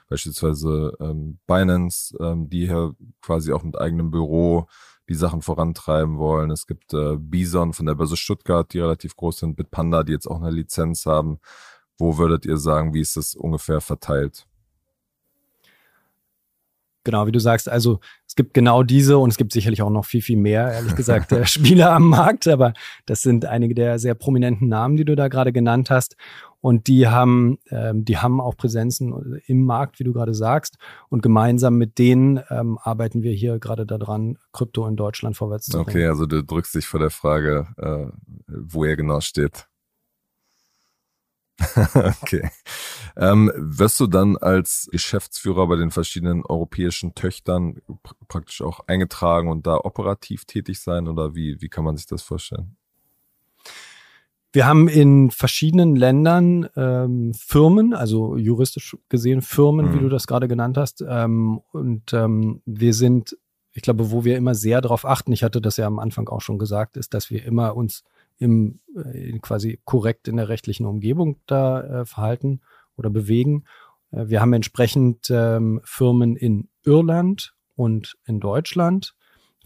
beispielsweise 0.09 0.93
ähm, 1.01 1.41
Binance, 1.47 2.17
ähm, 2.21 2.49
die 2.49 2.67
hier 2.67 2.95
quasi 3.21 3.53
auch 3.53 3.65
mit 3.65 3.79
eigenem 3.81 4.13
Büro 4.13 4.69
die 5.09 5.15
Sachen 5.15 5.43
vorantreiben 5.43 6.19
wollen. 6.19 6.51
Es 6.51 6.67
gibt 6.67 6.93
äh, 6.95 7.17
Bison 7.17 7.73
von 7.73 7.87
der 7.87 7.95
Börse 7.95 8.17
Stuttgart, 8.17 8.73
die 8.73 8.81
relativ 8.81 9.17
groß 9.17 9.39
sind, 9.39 9.57
Bitpanda, 9.57 10.03
die 10.05 10.13
jetzt 10.13 10.27
auch 10.27 10.41
eine 10.41 10.51
Lizenz 10.51 11.07
haben. 11.07 11.39
Wo 11.99 12.19
würdet 12.19 12.45
ihr 12.45 12.59
sagen, 12.59 12.95
wie 12.95 13.01
ist 13.01 13.17
das 13.17 13.35
ungefähr 13.35 13.81
verteilt? 13.81 14.47
Genau, 17.07 17.27
wie 17.27 17.33
du 17.33 17.39
sagst, 17.39 17.71
also 17.71 18.01
es 18.27 18.35
gibt 18.35 18.53
genau 18.53 18.83
diese 18.83 19.17
und 19.17 19.31
es 19.31 19.39
gibt 19.39 19.53
sicherlich 19.53 19.81
auch 19.81 19.89
noch 19.89 20.05
viel, 20.05 20.21
viel 20.21 20.37
mehr, 20.37 20.71
ehrlich 20.71 20.95
gesagt, 20.97 21.33
äh, 21.33 21.47
Spieler 21.47 21.93
am 21.93 22.11
Markt, 22.11 22.47
aber 22.47 22.75
das 23.07 23.23
sind 23.23 23.47
einige 23.47 23.75
der 23.75 23.99
sehr 23.99 24.15
prominenten 24.15 24.69
Namen, 24.69 24.99
die 24.99 25.07
du 25.07 25.17
da 25.17 25.29
gerade 25.29 25.53
genannt 25.55 25.89
hast. 25.89 26.17
Und 26.61 26.89
die 26.89 27.07
haben, 27.07 27.59
ähm, 27.71 28.05
die 28.05 28.19
haben 28.19 28.41
auch 28.41 28.57
Präsenzen 28.57 29.41
im 29.47 29.65
Markt, 29.65 30.01
wie 30.01 30.05
du 30.05 30.13
gerade 30.13 30.35
sagst. 30.35 30.79
Und 31.09 31.23
gemeinsam 31.23 31.77
mit 31.77 31.99
denen 31.99 32.41
ähm, 32.51 32.77
arbeiten 32.83 33.23
wir 33.23 33.33
hier 33.33 33.61
gerade 33.61 33.87
daran, 33.87 34.37
Krypto 34.53 34.87
in 34.89 34.97
Deutschland 34.97 35.37
vorwärts 35.37 35.67
zu 35.67 35.77
bringen. 35.77 35.89
Okay, 35.89 36.07
also 36.07 36.27
du 36.27 36.43
drückst 36.43 36.75
dich 36.75 36.87
vor 36.87 36.99
der 36.99 37.11
Frage, 37.11 37.69
äh, 37.77 38.07
wo 38.49 38.85
er 38.85 38.97
genau 38.97 39.21
steht. 39.21 39.69
okay. 42.23 42.51
Ähm, 43.17 43.51
wirst 43.57 43.99
du 43.99 44.07
dann 44.07 44.37
als 44.37 44.89
Geschäftsführer 44.93 45.67
bei 45.67 45.77
den 45.77 45.91
verschiedenen 45.91 46.45
europäischen 46.45 47.15
Töchtern 47.15 47.81
pr 48.03 48.15
praktisch 48.29 48.61
auch 48.61 48.81
eingetragen 48.87 49.49
und 49.49 49.67
da 49.67 49.77
operativ 49.77 50.45
tätig 50.45 50.81
sein 50.81 51.09
oder 51.09 51.35
wie, 51.35 51.61
wie 51.61 51.69
kann 51.69 51.85
man 51.85 51.97
sich 51.97 52.07
das 52.07 52.23
vorstellen? 52.23 52.77
Wir 54.53 54.67
haben 54.67 54.89
in 54.89 55.31
verschiedenen 55.31 55.97
Ländern 55.97 56.69
ähm, 56.77 57.35
Firmen, 57.35 57.93
also 57.93 58.37
juristisch 58.37 58.97
gesehen 59.09 59.43
Firmen, 59.43 59.91
mhm. 59.91 59.95
wie 59.95 59.99
du 60.01 60.09
das 60.09 60.27
gerade 60.27 60.49
genannt 60.49 60.79
hast. 60.79 61.05
Ähm, 61.07 61.61
und 61.73 62.13
ähm, 62.15 62.63
wir 62.65 62.95
sind, 62.95 63.37
ich 63.73 63.83
glaube, 63.83 64.11
wo 64.11 64.25
wir 64.25 64.37
immer 64.37 64.55
sehr 64.55 64.81
darauf 64.81 65.05
achten, 65.05 65.33
ich 65.33 65.43
hatte 65.43 65.61
das 65.61 65.77
ja 65.77 65.87
am 65.87 65.99
Anfang 65.99 66.29
auch 66.29 66.41
schon 66.41 66.59
gesagt, 66.59 66.97
ist, 66.97 67.13
dass 67.13 67.31
wir 67.31 67.45
immer 67.45 67.77
uns 67.77 68.03
im 68.39 68.81
äh, 68.95 69.39
quasi 69.39 69.81
korrekt 69.85 70.29
in 70.29 70.37
der 70.37 70.49
rechtlichen 70.49 70.87
Umgebung 70.87 71.41
da 71.47 72.03
äh, 72.03 72.05
verhalten 72.05 72.61
oder 72.97 73.11
bewegen. 73.11 73.65
Äh, 74.11 74.29
wir 74.29 74.41
haben 74.41 74.53
entsprechend 74.53 75.31
ähm, 75.31 75.81
Firmen 75.85 76.37
in 76.37 76.69
Irland 76.85 77.55
und 77.75 78.17
in 78.25 78.41
Deutschland 78.41 79.15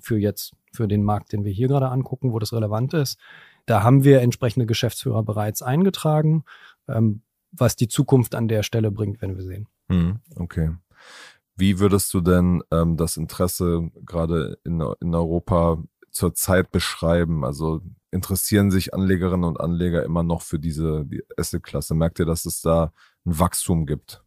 für 0.00 0.19
jetzt 0.19 0.55
für 0.73 0.89
den 0.89 1.03
Markt, 1.03 1.33
den 1.33 1.45
wir 1.45 1.53
hier 1.53 1.69
gerade 1.69 1.89
angucken, 1.89 2.33
wo 2.33 2.39
das 2.39 2.53
relevant 2.53 2.95
ist. 2.95 3.19
Da 3.67 3.83
haben 3.83 4.05
wir 4.05 4.21
entsprechende 4.21 4.67
Geschäftsführer 4.67 5.23
bereits 5.23 5.62
eingetragen, 5.62 6.45
ähm, 6.89 7.23
was 7.53 7.77
die 7.77 7.89
Zukunft 7.89 8.35
an 8.35 8.49
der 8.49 8.62
Stelle 8.62 8.91
bringt, 8.91 9.21
wenn 9.21 9.37
wir 9.37 9.43
sehen. 9.43 9.69
Hm, 9.89 10.21
okay. 10.37 10.71
Wie 11.57 11.79
würdest 11.79 12.15
du 12.15 12.21
denn 12.21 12.62
ähm, 12.71 12.97
das 12.97 13.17
Interesse 13.17 13.91
gerade 14.07 14.59
in, 14.65 14.83
in 15.00 15.15
Europa 15.15 15.83
zurzeit 16.11 16.71
beschreiben? 16.71 17.45
Also 17.45 17.81
interessieren 18.11 18.71
sich 18.71 18.95
Anlegerinnen 18.95 19.45
und 19.45 19.61
Anleger 19.61 20.05
immer 20.05 20.23
noch 20.23 20.43
für 20.43 20.59
diese 20.59 21.05
die 21.07 21.23
Asset-Klasse? 21.37 21.95
Merkt 21.95 22.19
ihr, 22.19 22.26
dass 22.26 22.45
es 22.45 22.61
da 22.61 22.93
ein 23.25 23.38
Wachstum 23.38 23.87
gibt? 23.87 24.23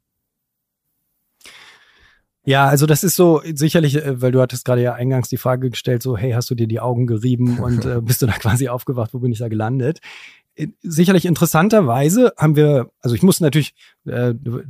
Ja, 2.45 2.67
also 2.67 2.85
das 2.85 3.05
ist 3.05 3.15
so 3.15 3.41
sicherlich, 3.53 3.95
äh, 3.95 4.21
weil 4.21 4.31
du 4.31 4.41
hattest 4.41 4.65
gerade 4.65 4.81
ja 4.81 4.93
eingangs 4.93 5.29
die 5.29 5.37
Frage 5.37 5.69
gestellt, 5.69 6.03
so 6.03 6.17
hey, 6.17 6.31
hast 6.31 6.49
du 6.49 6.55
dir 6.55 6.67
die 6.67 6.81
Augen 6.81 7.07
gerieben 7.07 7.59
und 7.59 7.85
äh, 7.85 8.01
bist 8.01 8.21
du 8.21 8.25
da 8.25 8.33
quasi 8.33 8.67
aufgewacht, 8.67 9.13
wo 9.13 9.19
bin 9.19 9.31
ich 9.31 9.39
da 9.39 9.47
gelandet? 9.47 9.99
Sicherlich 10.81 11.25
interessanterweise 11.25 12.33
haben 12.37 12.55
wir, 12.55 12.91
also 12.99 13.15
ich 13.15 13.23
muss 13.23 13.39
natürlich, 13.39 13.73
äh, 14.05 14.33
du, 14.35 14.61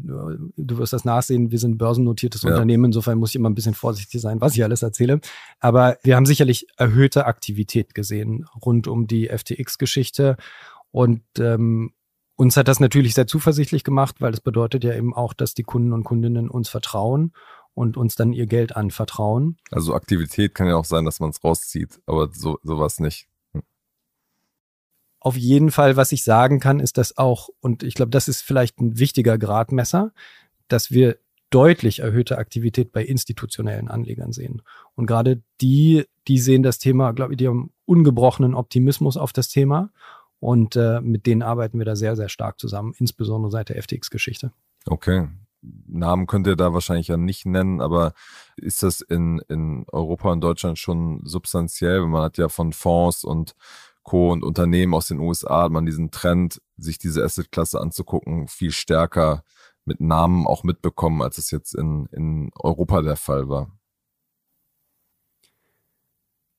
du, 0.55 0.77
wirst 0.77 0.93
das 0.93 1.03
nachsehen, 1.03 1.51
wir 1.51 1.59
sind 1.59 1.71
ein 1.71 1.77
börsennotiertes 1.77 2.43
ja. 2.43 2.51
Unternehmen, 2.51 2.85
insofern 2.85 3.17
muss 3.17 3.31
ich 3.31 3.35
immer 3.35 3.49
ein 3.49 3.55
bisschen 3.55 3.73
vorsichtig 3.73 4.21
sein, 4.21 4.39
was 4.39 4.55
ich 4.55 4.63
alles 4.63 4.81
erzähle. 4.81 5.19
Aber 5.59 5.97
wir 6.03 6.15
haben 6.15 6.25
sicherlich 6.25 6.67
erhöhte 6.77 7.25
Aktivität 7.25 7.93
gesehen 7.93 8.45
rund 8.63 8.87
um 8.87 9.07
die 9.07 9.27
FTX-Geschichte. 9.27 10.37
Und 10.91 11.21
ähm, 11.39 11.93
uns 12.35 12.55
hat 12.55 12.67
das 12.67 12.79
natürlich 12.79 13.13
sehr 13.13 13.27
zuversichtlich 13.27 13.83
gemacht, 13.83 14.15
weil 14.19 14.31
das 14.31 14.41
bedeutet 14.41 14.83
ja 14.83 14.93
eben 14.93 15.13
auch, 15.13 15.33
dass 15.33 15.53
die 15.53 15.63
Kunden 15.63 15.91
und 15.91 16.03
Kundinnen 16.03 16.49
uns 16.49 16.69
vertrauen 16.69 17.33
und 17.73 17.97
uns 17.97 18.15
dann 18.15 18.33
ihr 18.33 18.45
Geld 18.45 18.75
anvertrauen. 18.75 19.57
Also 19.71 19.93
Aktivität 19.93 20.55
kann 20.55 20.67
ja 20.67 20.75
auch 20.75 20.85
sein, 20.85 21.05
dass 21.05 21.19
man 21.19 21.31
es 21.31 21.43
rauszieht, 21.43 21.99
aber 22.05 22.29
so, 22.31 22.59
sowas 22.63 22.99
nicht. 22.99 23.27
Auf 25.24 25.38
jeden 25.38 25.72
Fall, 25.72 25.96
was 25.96 26.12
ich 26.12 26.25
sagen 26.25 26.60
kann, 26.60 26.82
ist 26.82 26.98
dass 26.98 27.18
auch, 27.18 27.48
und 27.62 27.82
ich 27.82 27.94
glaube, 27.94 28.12
das 28.12 28.27
ist 28.27 28.42
vielleicht 28.42 28.82
ein 28.82 29.00
wichtiger 29.00 29.38
Gradmesser, 29.38 30.12
dass 30.68 30.92
wir 30.92 31.18
deutlich 31.50 32.00
erhöhte 32.00 32.38
Aktivität 32.38 32.92
bei 32.92 33.06
institutionellen 33.06 33.88
Anlegern 33.88 34.34
sehen. 34.34 34.63
Und 34.96 35.06
gerade 35.06 35.42
die, 35.62 36.03
die 36.27 36.39
sehen 36.39 36.62
das 36.62 36.77
Thema, 36.77 37.13
glaube 37.13 37.34
ich, 37.34 37.38
die 37.38 37.48
haben 37.48 37.72
ungebrochenen 37.86 38.53
Optimismus 38.53 39.15
auf 39.15 39.32
das 39.32 39.48
Thema. 39.48 39.92
Und 40.42 40.75
äh, 40.75 41.00
mit 41.00 41.25
denen 41.25 41.42
arbeiten 41.42 41.77
wir 41.77 41.86
da 41.86 41.96
sehr, 41.96 42.18
sehr 42.18 42.27
stark 42.27 42.60
zusammen, 42.60 42.94
insbesondere 42.98 43.50
seit 43.50 43.70
der 43.70 43.82
FTX-Geschichte. 43.82 44.51
Okay. 44.86 45.30
Namen 45.62 46.27
könnt 46.27 46.48
ihr 46.48 46.58
da 46.58 46.74
wahrscheinlich 46.74 47.08
ja 47.08 47.15
nicht 47.15 47.46
nennen, 47.46 47.80
aber 47.80 48.12
ist 48.58 48.84
das 48.84 49.00
in, 49.00 49.39
in 49.48 49.86
Europa 49.89 50.34
und 50.34 50.42
Deutschland 50.42 50.77
schon 50.80 51.22
substanziell? 51.24 52.01
Man 52.01 52.24
hat 52.24 52.38
ja 52.38 52.50
von 52.50 52.74
Fonds 52.74 53.24
und 53.24 53.56
Co. 54.03 54.31
und 54.31 54.43
Unternehmen 54.43 54.93
aus 54.93 55.07
den 55.07 55.19
USA 55.19 55.63
hat 55.63 55.72
man 55.72 55.86
diesen 55.86 56.12
Trend, 56.12 56.62
sich 56.77 56.98
diese 56.98 57.24
Assetklasse 57.24 57.79
anzugucken, 57.79 58.48
viel 58.48 58.72
stärker 58.72 59.43
mit 59.86 60.00
Namen 60.00 60.45
auch 60.45 60.63
mitbekommen, 60.63 61.22
als 61.22 61.38
es 61.38 61.51
jetzt 61.51 61.74
in, 61.75 62.07
in 62.12 62.51
Europa 62.55 63.01
der 63.01 63.15
Fall 63.15 63.50
war. 63.50 63.72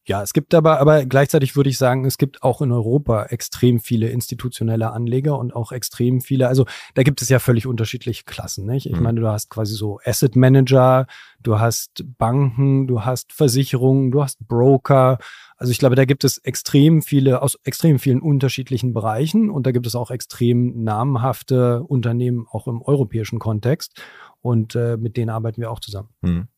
Ja, 0.06 0.22
es 0.22 0.34
gibt 0.34 0.52
aber, 0.52 0.80
aber 0.80 1.06
gleichzeitig 1.06 1.56
würde 1.56 1.70
ich 1.70 1.78
sagen, 1.78 2.04
es 2.04 2.18
gibt 2.18 2.42
auch 2.42 2.60
in 2.60 2.72
Europa 2.72 3.24
extrem 3.24 3.80
viele 3.80 4.10
institutionelle 4.10 4.92
Anleger 4.92 5.38
und 5.38 5.56
auch 5.56 5.72
extrem 5.72 6.20
viele, 6.20 6.48
also 6.48 6.66
da 6.92 7.02
gibt 7.02 7.22
es 7.22 7.30
ja 7.30 7.38
völlig 7.38 7.66
unterschiedliche 7.66 8.24
Klassen, 8.24 8.66
nicht? 8.66 8.84
Ich 8.84 8.96
mhm. 8.96 9.02
meine, 9.02 9.20
du 9.22 9.28
hast 9.28 9.48
quasi 9.48 9.74
so 9.74 10.00
Asset 10.04 10.36
Manager, 10.36 11.06
du 11.40 11.58
hast 11.58 12.04
Banken, 12.18 12.86
du 12.86 13.06
hast 13.06 13.32
Versicherungen, 13.32 14.10
du 14.10 14.22
hast 14.22 14.46
Broker. 14.46 15.18
Also 15.56 15.70
ich 15.70 15.78
glaube, 15.78 15.94
da 15.94 16.04
gibt 16.04 16.24
es 16.24 16.38
extrem 16.38 17.02
viele, 17.02 17.42
aus 17.42 17.58
extrem 17.64 17.98
vielen 17.98 18.20
unterschiedlichen 18.20 18.92
Bereichen 18.92 19.50
und 19.50 19.66
da 19.66 19.72
gibt 19.72 19.86
es 19.86 19.94
auch 19.94 20.10
extrem 20.10 20.82
namhafte 20.82 21.82
Unternehmen, 21.82 22.46
auch 22.50 22.66
im 22.66 22.82
europäischen 22.82 23.38
Kontext. 23.38 24.00
Und 24.40 24.74
äh, 24.74 24.96
mit 24.96 25.16
denen 25.16 25.30
arbeiten 25.30 25.60
wir 25.60 25.70
auch 25.70 25.80
zusammen. 25.80 26.08
Mhm. 26.20 26.48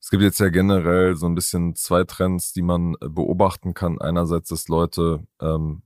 Es 0.00 0.10
gibt 0.10 0.22
jetzt 0.22 0.38
ja 0.38 0.48
generell 0.48 1.16
so 1.16 1.26
ein 1.26 1.34
bisschen 1.34 1.74
zwei 1.74 2.04
Trends, 2.04 2.52
die 2.52 2.62
man 2.62 2.94
äh, 3.00 3.08
beobachten 3.08 3.74
kann. 3.74 4.00
Einerseits, 4.00 4.50
dass 4.50 4.68
Leute 4.68 5.26
ähm, 5.40 5.82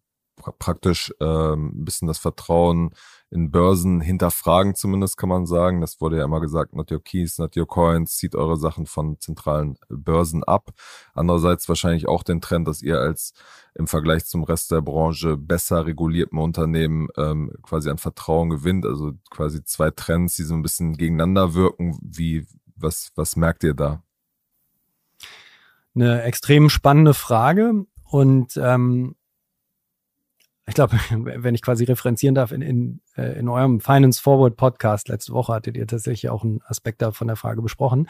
praktisch 0.59 1.13
äh, 1.21 1.53
ein 1.55 1.85
bisschen 1.85 2.09
das 2.09 2.19
Vertrauen 2.19 2.91
in 3.33 3.51
Börsen 3.51 4.03
hinterfragen, 4.03 4.75
zumindest 4.75 5.17
kann 5.17 5.31
man 5.31 5.47
sagen. 5.47 5.81
Das 5.81 6.03
wurde 6.03 6.19
ja 6.19 6.25
immer 6.25 6.41
gesagt, 6.41 6.75
not 6.75 6.93
your 6.93 7.03
keys, 7.03 7.39
not 7.39 7.57
your 7.57 7.67
coins, 7.67 8.17
zieht 8.17 8.35
eure 8.35 8.59
Sachen 8.59 8.85
von 8.85 9.19
zentralen 9.21 9.79
Börsen 9.89 10.45
ab. 10.45 10.71
Andererseits 11.15 11.67
wahrscheinlich 11.67 12.07
auch 12.07 12.25
den 12.25 12.43
Trend, 12.43 12.69
dass 12.69 12.83
ihr 12.83 12.99
als 12.99 13.33
im 13.75 13.87
Vergleich 13.87 14.27
zum 14.27 14.45
Rest 14.45 14.71
der 14.71 14.83
Branche 14.83 15.39
besser 15.39 15.87
regulierten 15.87 16.39
Unternehmen 16.39 17.09
ähm, 17.17 17.53
quasi 17.63 17.89
an 17.89 17.97
Vertrauen 17.97 18.51
gewinnt. 18.51 18.85
Also 18.85 19.13
quasi 19.31 19.65
zwei 19.65 19.91
Trends, 19.91 20.37
die 20.37 20.43
so 20.43 20.55
ein 20.55 20.63
bisschen 20.63 20.99
gegeneinander 20.99 21.55
wirken. 21.55 21.99
Wie, 22.03 22.47
was, 22.77 23.13
was 23.15 23.37
merkt 23.37 23.65
ihr 23.65 23.73
da? 23.73 24.03
Eine 25.95 26.23
extrem 26.23 26.69
spannende 26.69 27.15
Frage. 27.15 27.87
Und 28.05 28.59
ähm, 28.63 29.17
ich 30.67 30.75
glaube, 30.75 30.97
wenn 31.11 31.55
ich 31.55 31.63
quasi 31.63 31.85
referenzieren 31.85 32.35
darf, 32.35 32.53
in, 32.53 32.63
in, 32.63 33.01
äh, 33.17 33.39
in 33.39 33.49
eurem 33.49 33.81
Finance 33.81 34.21
Forward 34.21 34.57
Podcast 34.57 35.09
letzte 35.09 35.33
Woche 35.33 35.53
hattet 35.53 35.77
ihr 35.77 35.87
tatsächlich 35.87 36.31
auch 36.31 36.45
einen 36.45 36.61
Aspekt 36.65 37.03
da 37.03 37.13
von 37.13 37.27
der 37.27 37.37
Frage 37.37 37.63
besprochen. 37.63 38.09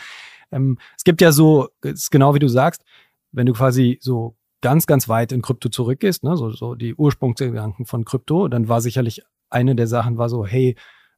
Ähm, 0.50 0.78
es 0.96 1.04
gibt 1.04 1.20
ja 1.20 1.32
so, 1.32 1.68
ist 1.82 2.10
genau 2.10 2.34
wie 2.34 2.40
du 2.40 2.48
sagst, 2.48 2.84
wenn 3.32 3.46
du 3.46 3.52
quasi 3.52 3.98
so 4.00 4.36
ganz, 4.60 4.86
ganz 4.86 5.08
weit 5.08 5.32
in 5.32 5.42
Krypto 5.42 5.68
zurückgehst, 5.68 6.22
ne, 6.24 6.36
so, 6.36 6.50
so 6.50 6.74
die 6.74 6.94
Ursprungsgedanken 6.94 7.86
von 7.86 8.04
Krypto, 8.04 8.48
dann 8.48 8.68
war 8.68 8.80
sicherlich 8.80 9.22
eine 9.50 9.74
der 9.74 9.86
Sachen 9.86 10.18
war 10.18 10.28
so, 10.28 10.46
hey, 10.46 10.76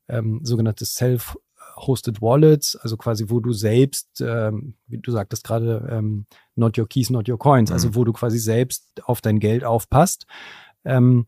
ähm, 0.09 0.41
sogenanntes 0.43 0.95
Self-Hosted 0.95 2.21
Wallets, 2.21 2.77
also 2.77 2.97
quasi, 2.97 3.27
wo 3.29 3.41
du 3.41 3.53
selbst, 3.53 4.21
ähm, 4.21 4.75
wie 4.87 4.99
du 4.99 5.11
sagtest 5.11 5.45
gerade, 5.45 5.89
ähm, 5.91 6.27
not 6.57 6.79
your 6.79 6.89
keys, 6.89 7.11
not 7.11 7.29
your 7.29 7.39
coins, 7.39 7.71
also 7.71 7.87
mhm. 7.87 7.91
also 7.91 8.01
wo 8.01 8.05
du 8.05 8.13
quasi 8.13 8.39
selbst 8.39 8.87
auf 9.05 9.21
dein 9.21 9.41
Geld 9.41 9.65
aufpasst. 9.65 10.27
Ähm, 10.85 11.27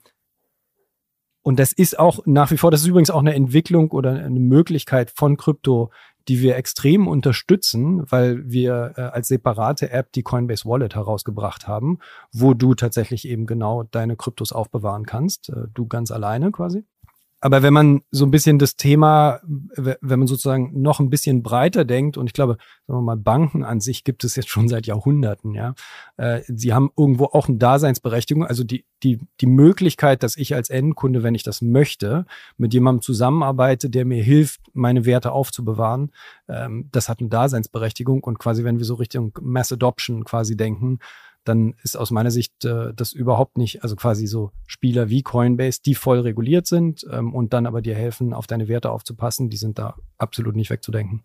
und 1.43 1.61
das 1.61 1.73
ist 1.73 1.99
auch 1.99 2.21
nach 2.27 2.51
wie 2.51 2.57
vor, 2.57 2.73
das 2.73 2.81
ist 2.81 2.89
übrigens 2.89 3.11
auch 3.11 3.21
eine 3.21 3.35
Entwicklung 3.35 3.93
oder 3.93 4.11
eine 4.11 4.41
Möglichkeit 4.41 5.13
von 5.13 5.37
Krypto, 5.37 5.93
die 6.29 6.41
wir 6.41 6.57
extrem 6.57 7.07
unterstützen, 7.07 8.03
weil 8.11 8.51
wir 8.51 8.95
äh, 8.97 9.01
als 9.03 9.29
separate 9.29 9.91
App 9.91 10.13
die 10.13 10.25
Coinbase 10.25 10.65
Wallet 10.65 10.97
herausgebracht 10.97 11.69
haben, 11.69 11.99
wo 12.33 12.55
du 12.55 12.75
tatsächlich 12.75 13.29
eben 13.29 13.47
genau 13.47 13.85
deine 13.85 14.17
Kryptos 14.17 14.53
aufbewahren 14.53 15.07
kannst, 15.07 15.51
äh, 15.51 15.69
du 15.73 15.87
ganz 15.87 16.11
alleine 16.11 16.51
quasi. 16.51 16.85
Aber 17.41 17.63
wenn 17.63 17.75
man 17.75 18.01
so 18.11 18.25
ein 18.25 18.31
bisschen 18.31 18.59
das 18.59 18.77
Thema, 18.77 19.41
wenn 19.45 20.19
man 20.19 20.27
sozusagen 20.27 20.81
noch 20.81 21.01
ein 21.01 21.11
bisschen 21.11 21.43
breiter 21.43 21.85
denkt, 21.85 22.17
und 22.17 22.27
ich 22.27 22.33
glaube, 22.33 22.57
sagen 22.87 22.99
wir 22.99 23.03
mal, 23.03 23.17
Banken 23.17 23.63
an 23.63 23.81
sich 23.81 24.05
gibt 24.05 24.25
es 24.25 24.37
jetzt 24.37 24.49
schon 24.49 24.69
seit 24.69 24.87
Jahrhunderten, 24.87 25.55
ja. 25.55 25.75
Äh, 26.17 26.41
sie 26.49 26.73
haben 26.73 26.91
irgendwo 26.97 27.27
auch 27.27 27.49
eine 27.49 27.59
Daseinsberechtigung. 27.59 28.47
Also 28.47 28.65
die, 28.65 28.87
die, 29.03 29.21
die 29.41 29.47
Möglichkeit, 29.47 30.23
dass 30.23 30.37
ich 30.37 30.55
als 30.55 30.71
Endkunde, 30.71 31.23
wenn 31.23 31.35
ich 31.35 31.43
das 31.43 31.61
möchte, 31.61 32.25
mit 32.57 32.73
jemandem 32.73 33.03
zusammenarbeite, 33.03 33.91
der 33.91 34.07
mir 34.07 34.23
hilft, 34.23 34.61
meine 34.73 35.05
Werte 35.05 35.33
aufzubewahren, 35.33 36.13
ähm, 36.49 36.89
das 36.91 37.11
hat 37.11 37.21
eine 37.21 37.29
Daseinsberechtigung. 37.29 38.25
Und 38.25 38.39
quasi, 38.39 38.65
wenn 38.65 38.79
wir 38.79 38.87
so 38.87 38.95
Richtung 38.95 39.33
Mass 39.43 39.71
Adoption 39.73 40.25
quasi 40.25 40.57
denken, 40.57 41.01
dann 41.49 41.75
ist 41.83 41.97
aus 41.97 42.11
meiner 42.11 42.31
Sicht 42.31 42.65
äh, 42.65 42.93
das 42.95 43.13
überhaupt 43.13 43.59
nicht, 43.59 43.83
also 43.83 43.97
quasi 43.97 44.27
so 44.27 44.53
Spieler 44.67 45.09
wie 45.09 45.23
Coinbase, 45.23 45.81
die 45.85 45.95
voll 45.95 46.21
reguliert 46.21 46.67
sind 46.67 47.07
ähm, 47.11 47.35
und 47.35 47.53
dann 47.53 47.67
aber 47.67 47.83
dir 47.83 47.95
helfen, 47.95 48.33
auf 48.33 48.47
deine 48.47 48.69
Werte 48.69 48.91
aufzupassen, 48.91 49.49
die 49.49 49.57
sind 49.57 49.79
da 49.79 49.97
absolut 50.19 50.57
nicht 50.57 50.71
wegzudenken. 50.71 51.25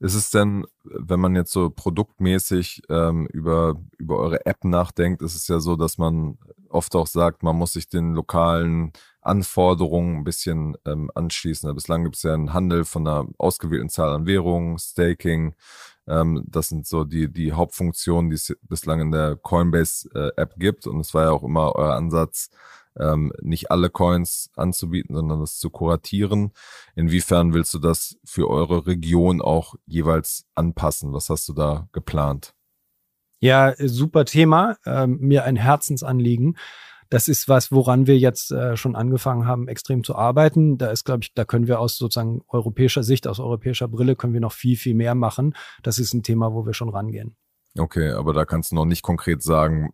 Ist 0.00 0.14
es 0.14 0.30
denn, 0.30 0.66
wenn 0.82 1.20
man 1.20 1.36
jetzt 1.36 1.52
so 1.52 1.70
produktmäßig 1.70 2.82
ähm, 2.90 3.26
über, 3.32 3.76
über 3.96 4.18
eure 4.18 4.44
App 4.44 4.64
nachdenkt, 4.64 5.22
ist 5.22 5.36
es 5.36 5.48
ja 5.48 5.60
so, 5.60 5.76
dass 5.76 5.98
man 5.98 6.36
oft 6.68 6.94
auch 6.96 7.06
sagt, 7.06 7.42
man 7.42 7.56
muss 7.56 7.72
sich 7.72 7.88
den 7.88 8.12
lokalen 8.12 8.92
Anforderungen 9.20 10.18
ein 10.18 10.24
bisschen 10.24 10.76
ähm, 10.84 11.10
anschließen. 11.14 11.72
Bislang 11.74 12.02
gibt 12.02 12.16
es 12.16 12.22
ja 12.24 12.34
einen 12.34 12.52
Handel 12.52 12.84
von 12.84 13.06
einer 13.06 13.26
ausgewählten 13.38 13.88
Zahl 13.88 14.12
an 14.12 14.26
Währungen, 14.26 14.78
Staking, 14.78 15.54
ähm, 16.06 16.44
das 16.46 16.68
sind 16.68 16.86
so 16.86 17.04
die, 17.04 17.32
die 17.32 17.52
Hauptfunktionen, 17.52 18.30
die 18.30 18.36
es 18.36 18.54
bislang 18.62 19.00
in 19.00 19.10
der 19.10 19.36
Coinbase-App 19.36 20.52
äh, 20.56 20.58
gibt. 20.58 20.86
Und 20.86 21.00
es 21.00 21.14
war 21.14 21.24
ja 21.24 21.30
auch 21.30 21.42
immer 21.42 21.74
euer 21.74 21.94
Ansatz, 21.94 22.50
ähm, 22.98 23.32
nicht 23.40 23.70
alle 23.70 23.90
Coins 23.90 24.50
anzubieten, 24.56 25.14
sondern 25.14 25.40
das 25.40 25.58
zu 25.58 25.70
kuratieren. 25.70 26.52
Inwiefern 26.94 27.54
willst 27.54 27.74
du 27.74 27.78
das 27.78 28.18
für 28.24 28.48
eure 28.48 28.86
Region 28.86 29.40
auch 29.40 29.74
jeweils 29.86 30.46
anpassen? 30.54 31.12
Was 31.12 31.28
hast 31.28 31.48
du 31.48 31.52
da 31.52 31.88
geplant? 31.92 32.54
Ja, 33.40 33.74
super 33.78 34.24
Thema, 34.24 34.76
ähm, 34.86 35.18
mir 35.20 35.44
ein 35.44 35.56
Herzensanliegen 35.56 36.56
das 37.10 37.28
ist 37.28 37.48
was, 37.48 37.72
woran 37.72 38.06
wir 38.06 38.18
jetzt 38.18 38.50
äh, 38.50 38.76
schon 38.76 38.96
angefangen 38.96 39.46
haben, 39.46 39.68
extrem 39.68 40.04
zu 40.04 40.16
arbeiten. 40.16 40.78
Da 40.78 40.90
ist, 40.90 41.04
glaube 41.04 41.20
ich, 41.22 41.34
da 41.34 41.44
können 41.44 41.66
wir 41.66 41.80
aus 41.80 41.96
sozusagen 41.96 42.42
europäischer 42.48 43.02
Sicht, 43.02 43.26
aus 43.26 43.40
europäischer 43.40 43.88
Brille, 43.88 44.16
können 44.16 44.32
wir 44.32 44.40
noch 44.40 44.52
viel, 44.52 44.76
viel 44.76 44.94
mehr 44.94 45.14
machen. 45.14 45.54
Das 45.82 45.98
ist 45.98 46.14
ein 46.14 46.22
Thema, 46.22 46.52
wo 46.52 46.66
wir 46.66 46.74
schon 46.74 46.88
rangehen. 46.88 47.36
Okay, 47.76 48.10
aber 48.10 48.32
da 48.32 48.44
kannst 48.44 48.70
du 48.70 48.76
noch 48.76 48.84
nicht 48.84 49.02
konkret 49.02 49.42
sagen, 49.42 49.90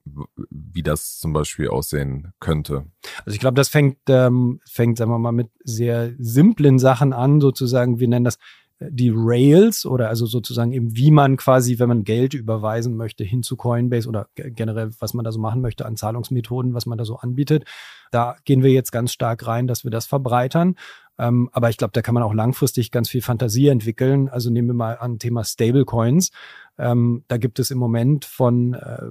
wie 0.51 0.83
das 0.83 1.19
zum 1.19 1.33
Beispiel 1.33 1.69
aussehen 1.69 2.35
könnte. 2.39 2.85
Also 3.25 3.35
ich 3.35 3.41
glaube, 3.41 3.55
das 3.55 3.71
fängt, 3.71 3.97
ähm, 4.09 4.61
fängt, 4.67 4.99
sagen 4.99 5.11
wir 5.11 5.19
mal, 5.19 5.33
mit 5.33 5.49
sehr 5.65 6.13
simplen 6.19 6.79
Sachen 6.79 7.15
an, 7.15 7.41
sozusagen. 7.41 7.99
Wir 7.99 8.09
nennen 8.09 8.27
das 8.27 8.37
die 8.81 9.13
Rails 9.15 9.85
oder 9.85 10.09
also 10.09 10.25
sozusagen 10.25 10.73
eben, 10.73 10.97
wie 10.97 11.11
man 11.11 11.37
quasi, 11.37 11.79
wenn 11.79 11.89
man 11.89 12.05
Geld 12.05 12.33
überweisen 12.33 12.97
möchte, 12.97 13.25
hin 13.25 13.43
zu 13.43 13.57
Coinbase 13.57 14.09
oder 14.09 14.29
generell, 14.35 14.91
was 14.99 15.13
man 15.13 15.25
da 15.25 15.33
so 15.33 15.39
machen 15.39 15.61
möchte 15.61 15.85
an 15.85 15.97
Zahlungsmethoden, 15.97 16.73
was 16.73 16.87
man 16.87 16.97
da 16.97 17.05
so 17.05 17.17
anbietet. 17.17 17.65
Da 18.11 18.37
gehen 18.45 18.63
wir 18.63 18.71
jetzt 18.71 18.91
ganz 18.91 19.13
stark 19.13 19.47
rein, 19.47 19.67
dass 19.67 19.85
wir 19.85 19.91
das 19.91 20.07
verbreitern. 20.07 20.77
Ähm, 21.21 21.51
aber 21.53 21.69
ich 21.69 21.77
glaube, 21.77 21.93
da 21.93 22.01
kann 22.01 22.15
man 22.15 22.23
auch 22.23 22.33
langfristig 22.33 22.91
ganz 22.91 23.11
viel 23.11 23.21
Fantasie 23.21 23.69
entwickeln. 23.69 24.31
Also 24.31 24.49
nehmen 24.49 24.69
wir 24.69 24.75
mal 24.75 24.97
an 24.99 25.19
Thema 25.19 25.45
Stablecoins. 25.45 26.31
Ähm, 26.79 27.25
da 27.29 27.37
gibt 27.37 27.59
es 27.59 27.71
im 27.71 27.77
Moment 27.77 28.25
von, 28.25 28.73
äh, 28.73 29.11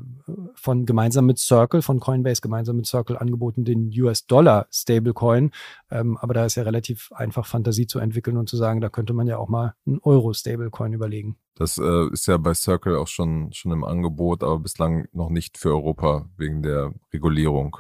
von 0.56 0.88
gemeinsam 0.88 1.28
mit 1.28 1.38
Circle, 1.38 1.84
von 1.84 2.00
Coinbase 2.00 2.42
gemeinsam 2.42 2.78
mit 2.78 2.88
Circle 2.88 3.16
angeboten 3.16 3.64
den 3.64 3.92
US-Dollar 3.96 4.66
Stablecoin. 4.72 5.52
Ähm, 5.92 6.18
aber 6.18 6.34
da 6.34 6.46
ist 6.46 6.56
ja 6.56 6.64
relativ 6.64 7.12
einfach 7.12 7.46
Fantasie 7.46 7.86
zu 7.86 8.00
entwickeln 8.00 8.38
und 8.38 8.50
zu 8.50 8.58
sagen, 8.58 8.82
da 8.82 8.90
könnte 8.90 9.14
man 9.14 9.28
ja 9.28 9.38
auch 9.38 9.50
mal 9.50 9.76
einen 9.86 10.00
Euro-Stablecoin 10.02 10.94
überlegen. 10.94 11.38
Das 11.54 11.78
äh, 11.78 12.12
ist 12.12 12.26
ja 12.26 12.38
bei 12.38 12.56
Circle 12.56 12.96
auch 12.96 13.08
schon, 13.08 13.54
schon 13.54 13.72
im 13.72 13.84
Angebot, 13.84 14.44
aber 14.44 14.58
bislang 14.58 15.08
noch 15.12 15.30
nicht 15.30 15.60
für 15.60 15.70
Europa 15.70 16.28
wegen 16.38 16.64
der 16.64 16.96
Regulierung. 17.14 17.78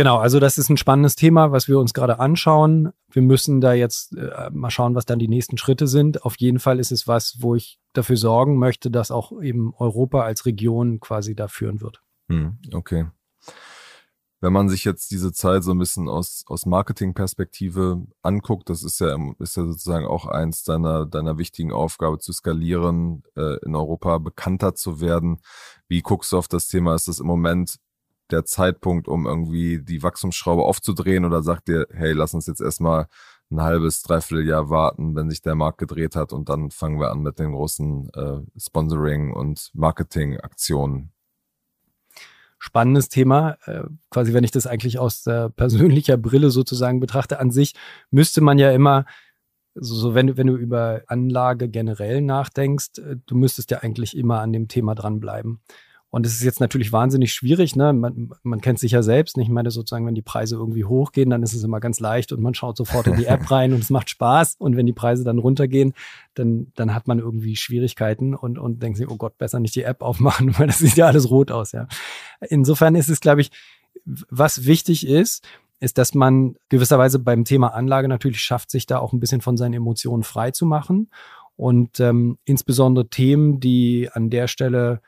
Genau, 0.00 0.16
also 0.16 0.40
das 0.40 0.56
ist 0.56 0.70
ein 0.70 0.78
spannendes 0.78 1.14
Thema, 1.14 1.52
was 1.52 1.68
wir 1.68 1.78
uns 1.78 1.92
gerade 1.92 2.18
anschauen. 2.18 2.88
Wir 3.10 3.20
müssen 3.20 3.60
da 3.60 3.74
jetzt 3.74 4.16
äh, 4.16 4.48
mal 4.50 4.70
schauen, 4.70 4.94
was 4.94 5.04
dann 5.04 5.18
die 5.18 5.28
nächsten 5.28 5.58
Schritte 5.58 5.86
sind. 5.86 6.24
Auf 6.24 6.36
jeden 6.38 6.58
Fall 6.58 6.80
ist 6.80 6.90
es 6.90 7.06
was, 7.06 7.36
wo 7.40 7.54
ich 7.54 7.78
dafür 7.92 8.16
sorgen 8.16 8.56
möchte, 8.56 8.90
dass 8.90 9.10
auch 9.10 9.30
eben 9.42 9.74
Europa 9.76 10.22
als 10.22 10.46
Region 10.46 11.00
quasi 11.00 11.34
da 11.34 11.48
führen 11.48 11.82
wird. 11.82 12.00
Hm, 12.30 12.56
okay. 12.72 13.08
Wenn 14.40 14.54
man 14.54 14.70
sich 14.70 14.86
jetzt 14.86 15.10
diese 15.10 15.34
Zeit 15.34 15.64
so 15.64 15.72
ein 15.72 15.78
bisschen 15.78 16.08
aus, 16.08 16.44
aus 16.46 16.64
Marketingperspektive 16.64 18.02
anguckt, 18.22 18.70
das 18.70 18.82
ist 18.82 19.00
ja, 19.00 19.14
ist 19.38 19.58
ja 19.58 19.66
sozusagen 19.66 20.06
auch 20.06 20.24
eins 20.24 20.62
deiner, 20.62 21.04
deiner 21.04 21.36
wichtigen 21.36 21.72
Aufgabe 21.72 22.18
zu 22.20 22.32
skalieren, 22.32 23.22
äh, 23.36 23.58
in 23.66 23.74
Europa 23.74 24.16
bekannter 24.16 24.74
zu 24.74 25.02
werden. 25.02 25.42
Wie 25.88 26.00
guckst 26.00 26.32
du 26.32 26.38
auf 26.38 26.48
das 26.48 26.68
Thema? 26.68 26.94
Ist 26.94 27.06
das 27.06 27.20
im 27.20 27.26
Moment 27.26 27.76
der 28.32 28.44
Zeitpunkt, 28.44 29.08
um 29.08 29.26
irgendwie 29.26 29.82
die 29.82 30.02
Wachstumsschraube 30.02 30.62
aufzudrehen 30.62 31.24
oder 31.24 31.42
sagt 31.42 31.68
ihr, 31.68 31.86
hey, 31.92 32.12
lass 32.12 32.34
uns 32.34 32.46
jetzt 32.46 32.60
erstmal 32.60 33.06
ein 33.50 33.60
halbes, 33.60 34.02
dreiviertel 34.02 34.46
Jahr 34.46 34.70
warten, 34.70 35.16
wenn 35.16 35.28
sich 35.28 35.42
der 35.42 35.54
Markt 35.54 35.78
gedreht 35.78 36.14
hat 36.16 36.32
und 36.32 36.48
dann 36.48 36.70
fangen 36.70 37.00
wir 37.00 37.10
an 37.10 37.20
mit 37.20 37.38
den 37.38 37.52
großen 37.52 38.10
äh, 38.14 38.40
Sponsoring- 38.58 39.32
und 39.32 39.70
Marketingaktionen? 39.74 41.12
Spannendes 42.58 43.08
Thema. 43.08 43.56
Äh, 43.64 43.84
quasi, 44.10 44.34
wenn 44.34 44.44
ich 44.44 44.50
das 44.50 44.66
eigentlich 44.66 44.98
aus 44.98 45.24
der 45.24 45.48
persönlicher 45.48 46.16
Brille 46.16 46.50
sozusagen 46.50 47.00
betrachte, 47.00 47.40
an 47.40 47.50
sich 47.50 47.74
müsste 48.10 48.40
man 48.40 48.58
ja 48.58 48.70
immer 48.70 49.06
so, 49.74 49.94
so 49.94 50.14
wenn, 50.14 50.28
du, 50.28 50.36
wenn 50.36 50.46
du 50.46 50.56
über 50.56 51.02
Anlage 51.06 51.68
generell 51.68 52.20
nachdenkst, 52.20 52.98
äh, 52.98 53.16
du 53.26 53.34
müsstest 53.34 53.70
ja 53.70 53.78
eigentlich 53.78 54.16
immer 54.16 54.40
an 54.40 54.52
dem 54.52 54.68
Thema 54.68 54.94
dranbleiben. 54.94 55.60
Und 56.10 56.26
es 56.26 56.34
ist 56.34 56.42
jetzt 56.42 56.60
natürlich 56.60 56.92
wahnsinnig 56.92 57.32
schwierig, 57.32 57.76
ne? 57.76 57.92
Man, 57.92 58.32
man 58.42 58.60
kennt 58.60 58.80
sich 58.80 58.92
ja 58.92 59.02
selbst. 59.02 59.36
Nicht? 59.36 59.46
Ich 59.46 59.52
meine, 59.52 59.70
sozusagen, 59.70 60.06
wenn 60.06 60.16
die 60.16 60.22
Preise 60.22 60.56
irgendwie 60.56 60.84
hochgehen, 60.84 61.30
dann 61.30 61.44
ist 61.44 61.54
es 61.54 61.62
immer 61.62 61.78
ganz 61.78 62.00
leicht 62.00 62.32
und 62.32 62.42
man 62.42 62.52
schaut 62.54 62.76
sofort 62.76 63.06
in 63.06 63.16
die 63.16 63.26
App 63.26 63.48
rein 63.50 63.72
und 63.72 63.80
es 63.80 63.90
macht 63.90 64.10
Spaß. 64.10 64.56
Und 64.58 64.76
wenn 64.76 64.86
die 64.86 64.92
Preise 64.92 65.22
dann 65.22 65.38
runtergehen, 65.38 65.94
dann, 66.34 66.72
dann 66.74 66.94
hat 66.94 67.06
man 67.06 67.20
irgendwie 67.20 67.54
Schwierigkeiten 67.54 68.34
und, 68.34 68.58
und 68.58 68.82
denkt 68.82 68.98
sich, 68.98 69.08
oh 69.08 69.16
Gott, 69.16 69.38
besser 69.38 69.60
nicht 69.60 69.76
die 69.76 69.84
App 69.84 70.02
aufmachen, 70.02 70.52
weil 70.58 70.66
das 70.66 70.78
sieht 70.78 70.96
ja 70.96 71.06
alles 71.06 71.30
rot 71.30 71.52
aus, 71.52 71.72
ja. 71.72 71.86
Insofern 72.48 72.96
ist 72.96 73.08
es, 73.08 73.20
glaube 73.20 73.42
ich, 73.42 73.50
was 74.04 74.66
wichtig 74.66 75.06
ist, 75.06 75.46
ist, 75.78 75.96
dass 75.96 76.14
man 76.14 76.56
gewisserweise 76.68 77.18
beim 77.18 77.44
Thema 77.44 77.68
Anlage 77.68 78.08
natürlich 78.08 78.40
schafft, 78.40 78.70
sich 78.70 78.86
da 78.86 78.98
auch 78.98 79.12
ein 79.12 79.20
bisschen 79.20 79.40
von 79.40 79.56
seinen 79.56 79.74
Emotionen 79.74 80.22
frei 80.22 80.50
zu 80.50 80.66
machen. 80.66 81.10
Und 81.56 82.00
ähm, 82.00 82.38
insbesondere 82.44 83.08
Themen, 83.08 83.60
die 83.60 84.08
an 84.12 84.30
der 84.30 84.48
Stelle 84.48 85.00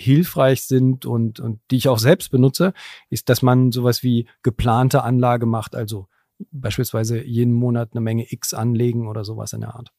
hilfreich 0.00 0.62
sind 0.62 1.06
und, 1.06 1.40
und 1.40 1.60
die 1.70 1.76
ich 1.76 1.88
auch 1.88 1.98
selbst 1.98 2.30
benutze, 2.30 2.72
ist, 3.10 3.28
dass 3.28 3.42
man 3.42 3.70
sowas 3.72 4.02
wie 4.02 4.28
geplante 4.42 5.02
Anlage 5.02 5.46
macht, 5.46 5.74
also 5.74 6.06
beispielsweise 6.50 7.22
jeden 7.22 7.52
Monat 7.52 7.90
eine 7.92 8.00
Menge 8.00 8.32
X 8.32 8.54
anlegen 8.54 9.08
oder 9.08 9.24
sowas 9.24 9.52
in 9.52 9.60
der 9.60 9.74
Art. 9.74 9.92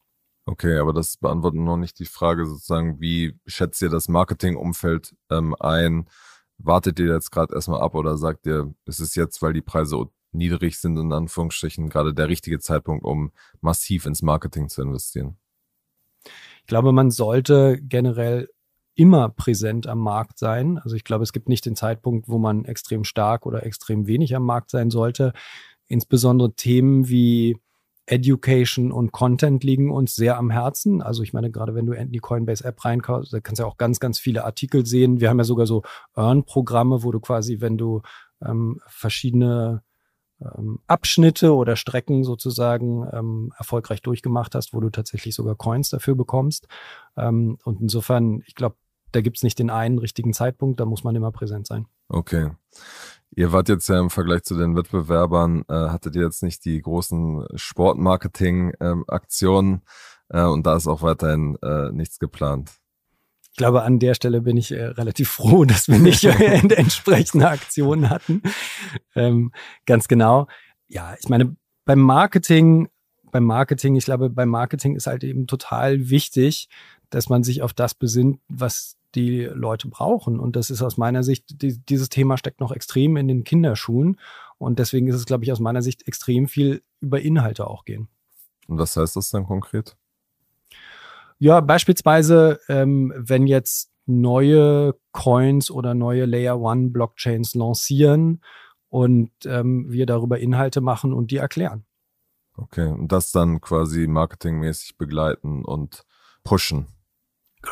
Okay, 0.46 0.78
aber 0.80 0.92
das 0.92 1.18
beantwortet 1.18 1.62
noch 1.62 1.78
nicht 1.78 2.00
die 2.00 2.06
Frage 2.06 2.46
sozusagen, 2.48 3.00
wie 3.00 3.40
schätzt 3.46 3.82
ihr 3.82 3.90
das 3.90 4.08
Marketingumfeld 4.08 5.16
ähm, 5.30 5.56
ein? 5.60 6.08
Wartet 6.58 7.00
ihr 7.00 7.14
jetzt 7.14 7.32
gerade 7.32 7.54
erstmal 7.54 7.82
ab 7.82 7.94
oder 7.94 8.18
sagt 8.18 8.48
ihr, 8.48 8.74
es 8.86 9.00
ist 9.00 9.16
jetzt, 9.16 9.42
weil 9.42 9.54
die 9.54 9.62
Preise 9.62 10.06
niedrig 10.32 10.80
sind, 10.80 10.98
in 10.98 11.14
Anführungsstrichen, 11.14 11.90
gerade 11.90 12.14
der 12.14 12.28
richtige 12.28 12.60
Zeitpunkt, 12.60 13.06
um 13.06 13.32
massiv 13.62 14.06
ins 14.06 14.22
Marketing 14.24 14.68
zu 14.68 14.82
investieren? 14.82 15.38
Ich 16.24 16.68
glaube, 16.68 16.92
man 16.92 17.12
sollte 17.12 17.80
generell 17.82 18.50
immer 19.02 19.30
präsent 19.30 19.88
am 19.88 19.98
Markt 19.98 20.38
sein. 20.38 20.78
Also 20.78 20.96
ich 20.96 21.04
glaube, 21.04 21.24
es 21.24 21.34
gibt 21.34 21.50
nicht 21.50 21.66
den 21.66 21.76
Zeitpunkt, 21.76 22.30
wo 22.30 22.38
man 22.38 22.66
extrem 22.66 23.04
stark 23.04 23.48
oder 23.48 23.66
extrem 23.66 24.06
wenig 24.06 24.36
am 24.36 24.46
Markt 24.46 24.70
sein 24.70 24.92
sollte. 24.92 25.34
Insbesondere 25.88 26.54
Themen 26.54 27.10
wie 27.10 27.58
Education 28.06 28.92
und 28.92 29.12
Content 29.12 29.64
liegen 29.64 29.90
uns 29.90 30.14
sehr 30.14 30.38
am 30.38 30.52
Herzen. 30.52 31.02
Also 31.02 31.24
ich 31.24 31.34
meine, 31.34 31.50
gerade 31.50 31.74
wenn 31.74 31.88
du 31.88 31.94
in 31.94 32.12
die 32.12 32.20
Coinbase 32.20 32.64
App 32.64 32.86
reinkaufst, 32.86 33.34
da 33.34 33.40
kannst 33.40 33.58
du 33.58 33.64
ja 33.64 33.70
auch 33.70 33.78
ganz, 33.78 34.00
ganz 34.00 34.20
viele 34.20 34.46
Artikel 34.46 34.86
sehen. 34.86 35.20
Wir 35.20 35.32
haben 35.32 35.40
ja 35.40 35.46
sogar 35.46 35.66
so 35.66 35.82
Earn-Programme, 36.14 37.02
wo 37.02 37.12
du 37.12 37.20
quasi, 37.20 37.60
wenn 37.60 37.80
du 37.80 38.04
ähm, 38.46 38.80
verschiedene 38.86 39.82
ähm, 40.42 40.78
Abschnitte 40.86 41.56
oder 41.56 41.76
Strecken 41.76 42.24
sozusagen 42.24 43.08
ähm, 43.12 43.52
erfolgreich 43.58 44.04
durchgemacht 44.04 44.54
hast, 44.54 44.76
wo 44.76 44.80
du 44.80 44.92
tatsächlich 44.92 45.34
sogar 45.34 45.56
Coins 45.56 45.90
dafür 45.90 46.14
bekommst. 46.14 46.68
Ähm, 47.18 47.58
und 47.64 47.82
insofern, 47.82 48.44
ich 48.46 48.54
glaube, 48.54 48.76
da 49.12 49.22
gibt's 49.22 49.44
nicht 49.44 49.60
den 49.60 49.70
einen 49.70 50.00
richtigen 50.00 50.34
Zeitpunkt, 50.34 50.80
da 50.80 50.86
muss 50.86 51.04
man 51.04 51.16
immer 51.16 51.32
präsent 51.32 51.68
sein. 51.68 51.86
Okay. 52.08 52.50
Ihr 53.34 53.54
wart 53.54 53.70
jetzt 53.70 53.88
ja 53.88 53.98
im 54.00 54.10
Vergleich 54.10 54.42
zu 54.44 54.58
den 54.58 54.76
Wettbewerbern, 54.76 55.64
äh, 55.70 55.74
hattet 55.74 56.16
ihr 56.16 56.24
jetzt 56.24 56.44
nicht 56.44 56.66
die 56.66 56.82
großen 56.82 57.46
Sportmarketing-Aktionen 57.56 59.84
äh, 60.30 60.44
und 60.44 60.68
da 60.68 60.76
ist 60.76 60.88
auch 60.88 61.02
weiterhin 61.02 61.58
äh, 61.62 61.92
nichts 61.92 62.20
geplant. 62.20 62.72
Ich 63.52 63.58
glaube, 63.58 63.84
an 63.84 64.00
der 64.00 64.16
Stelle 64.16 64.42
bin 64.42 64.58
ich 64.58 64.72
äh, 64.72 64.86
relativ 64.86 65.30
froh, 65.30 65.66
dass 65.66 65.88
wir 65.88 66.00
nicht 66.00 66.24
entsprechende 66.26 67.50
Aktionen 67.50 68.10
hatten. 68.10 68.42
Ähm, 69.16 69.52
ganz 69.86 70.08
genau. 70.08 70.48
Ja, 70.88 71.16
ich 71.20 71.30
meine, 71.30 71.56
beim 71.86 72.00
Marketing, 72.00 72.90
beim 73.32 73.46
Marketing, 73.46 73.96
ich 73.96 74.06
glaube, 74.06 74.30
beim 74.30 74.50
Marketing 74.50 74.96
ist 74.96 75.08
halt 75.08 75.24
eben 75.24 75.48
total 75.48 76.10
wichtig, 76.10 76.68
dass 77.10 77.30
man 77.30 77.44
sich 77.44 77.62
auf 77.62 77.74
das 77.74 77.94
besinnt, 77.94 78.40
was 78.48 78.98
die 79.16 79.44
Leute 79.44 79.88
brauchen. 79.88 80.40
Und 80.40 80.56
das 80.56 80.70
ist 80.70 80.82
aus 80.82 80.98
meiner 80.98 81.24
Sicht, 81.24 81.62
die, 81.62 81.78
dieses 81.78 82.10
Thema 82.10 82.38
steckt 82.38 82.60
noch 82.60 82.72
extrem 82.72 83.18
in 83.18 83.28
den 83.28 83.44
Kinderschuhen. 83.44 84.20
Und 84.58 84.80
deswegen 84.80 85.08
ist 85.08 85.16
es, 85.16 85.26
glaube 85.26 85.44
ich, 85.44 85.52
aus 85.52 85.60
meiner 85.60 85.82
Sicht 85.82 86.08
extrem 86.08 86.48
viel 86.48 86.84
über 87.00 87.22
Inhalte 87.22 87.68
auch 87.68 87.86
gehen. 87.86 88.08
Und 88.68 88.78
was 88.78 88.96
heißt 88.96 89.16
das 89.16 89.30
dann 89.32 89.46
konkret? 89.46 89.98
Ja, 91.40 91.60
beispielsweise, 91.60 92.60
ähm, 92.70 93.12
wenn 93.18 93.48
jetzt 93.48 93.92
neue 94.06 94.96
Coins 95.12 95.72
oder 95.72 95.94
neue 95.94 96.26
Layer 96.26 96.60
One 96.60 96.90
Blockchains 96.90 97.56
lancieren 97.56 98.42
und 98.90 99.32
ähm, 99.46 99.86
wir 99.90 100.06
darüber 100.06 100.40
Inhalte 100.40 100.82
machen 100.82 101.14
und 101.14 101.32
die 101.32 101.38
erklären. 101.38 101.86
Okay, 102.58 102.88
und 102.88 103.12
das 103.12 103.32
dann 103.32 103.62
quasi 103.62 104.08
marketingmäßig 104.08 104.98
begleiten 104.98 105.66
und 105.66 106.04
pushen. 106.44 106.88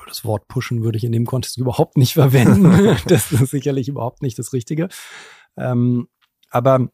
Das 0.08 0.24
Wort 0.26 0.48
pushen 0.48 0.84
würde 0.84 0.98
ich 0.98 1.04
in 1.04 1.12
dem 1.12 1.26
Kontext 1.26 1.58
überhaupt 1.58 1.98
nicht 1.98 2.14
verwenden. 2.14 2.98
das 3.08 3.32
ist 3.32 3.50
sicherlich 3.50 3.90
überhaupt 3.90 4.22
nicht 4.22 4.38
das 4.38 4.54
Richtige. 4.54 4.90
Ähm, 5.58 6.08
aber 6.50 6.90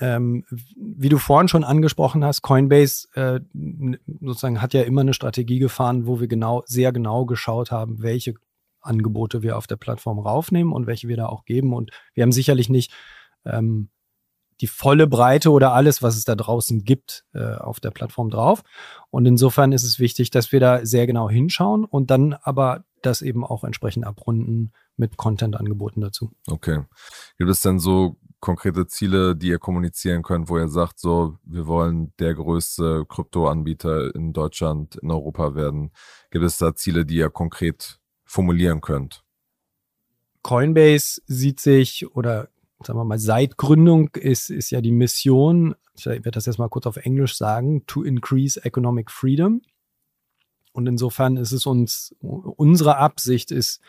ähm, 0.00 0.44
wie 0.76 1.08
du 1.08 1.18
vorhin 1.18 1.48
schon 1.48 1.64
angesprochen 1.64 2.24
hast, 2.24 2.42
Coinbase 2.42 3.08
äh, 3.14 3.40
sozusagen 4.20 4.62
hat 4.62 4.74
ja 4.74 4.82
immer 4.82 5.00
eine 5.00 5.14
Strategie 5.14 5.58
gefahren, 5.58 6.06
wo 6.06 6.20
wir 6.20 6.28
genau, 6.28 6.62
sehr 6.66 6.92
genau 6.92 7.26
geschaut 7.26 7.72
haben, 7.72 8.00
welche 8.02 8.34
Angebote 8.80 9.42
wir 9.42 9.56
auf 9.56 9.66
der 9.66 9.76
Plattform 9.76 10.20
raufnehmen 10.20 10.72
und 10.72 10.86
welche 10.86 11.08
wir 11.08 11.16
da 11.16 11.26
auch 11.26 11.44
geben. 11.44 11.72
Und 11.72 11.90
wir 12.14 12.22
haben 12.22 12.32
sicherlich 12.32 12.68
nicht 12.68 12.92
ähm, 13.44 13.90
die 14.60 14.66
volle 14.66 15.06
Breite 15.06 15.50
oder 15.50 15.72
alles, 15.72 16.02
was 16.02 16.16
es 16.16 16.24
da 16.24 16.34
draußen 16.34 16.84
gibt, 16.84 17.24
äh, 17.32 17.54
auf 17.54 17.80
der 17.80 17.90
Plattform 17.90 18.30
drauf. 18.30 18.62
Und 19.10 19.26
insofern 19.26 19.72
ist 19.72 19.84
es 19.84 19.98
wichtig, 19.98 20.30
dass 20.30 20.52
wir 20.52 20.60
da 20.60 20.84
sehr 20.84 21.06
genau 21.06 21.30
hinschauen 21.30 21.84
und 21.84 22.10
dann 22.10 22.34
aber 22.34 22.84
das 23.02 23.22
eben 23.22 23.44
auch 23.44 23.64
entsprechend 23.64 24.04
abrunden 24.04 24.72
mit 24.96 25.16
Content-Angeboten 25.16 26.00
dazu. 26.00 26.32
Okay. 26.48 26.84
Gibt 27.38 27.50
es 27.50 27.60
denn 27.60 27.78
so 27.78 28.16
konkrete 28.40 28.86
Ziele, 28.86 29.36
die 29.36 29.48
ihr 29.48 29.58
kommunizieren 29.58 30.22
könnt, 30.22 30.48
wo 30.48 30.58
ihr 30.58 30.68
sagt, 30.68 30.98
so, 30.98 31.38
wir 31.44 31.66
wollen 31.66 32.12
der 32.18 32.34
größte 32.34 33.04
Kryptoanbieter 33.08 34.14
in 34.14 34.32
Deutschland, 34.32 34.96
in 34.96 35.10
Europa 35.10 35.54
werden? 35.54 35.92
Gibt 36.30 36.44
es 36.44 36.58
da 36.58 36.74
Ziele, 36.74 37.04
die 37.04 37.16
ihr 37.16 37.30
konkret 37.30 38.00
formulieren 38.24 38.80
könnt? 38.80 39.24
Coinbase 40.42 41.20
sieht 41.26 41.60
sich 41.60 42.14
oder 42.14 42.48
sagen 42.84 42.98
wir 42.98 43.04
mal, 43.04 43.18
seit 43.18 43.56
Gründung 43.56 44.10
ist, 44.14 44.50
ist 44.50 44.70
ja 44.70 44.80
die 44.80 44.92
Mission, 44.92 45.74
ich 45.94 46.06
werde 46.06 46.30
das 46.30 46.46
jetzt 46.46 46.58
mal 46.58 46.68
kurz 46.68 46.86
auf 46.86 46.96
Englisch 46.96 47.36
sagen, 47.36 47.84
to 47.86 48.02
increase 48.02 48.64
economic 48.64 49.10
freedom. 49.10 49.62
Und 50.72 50.86
insofern 50.86 51.36
ist 51.36 51.52
es 51.52 51.66
uns, 51.66 52.14
unsere 52.20 52.98
Absicht 52.98 53.50
ist, 53.50 53.80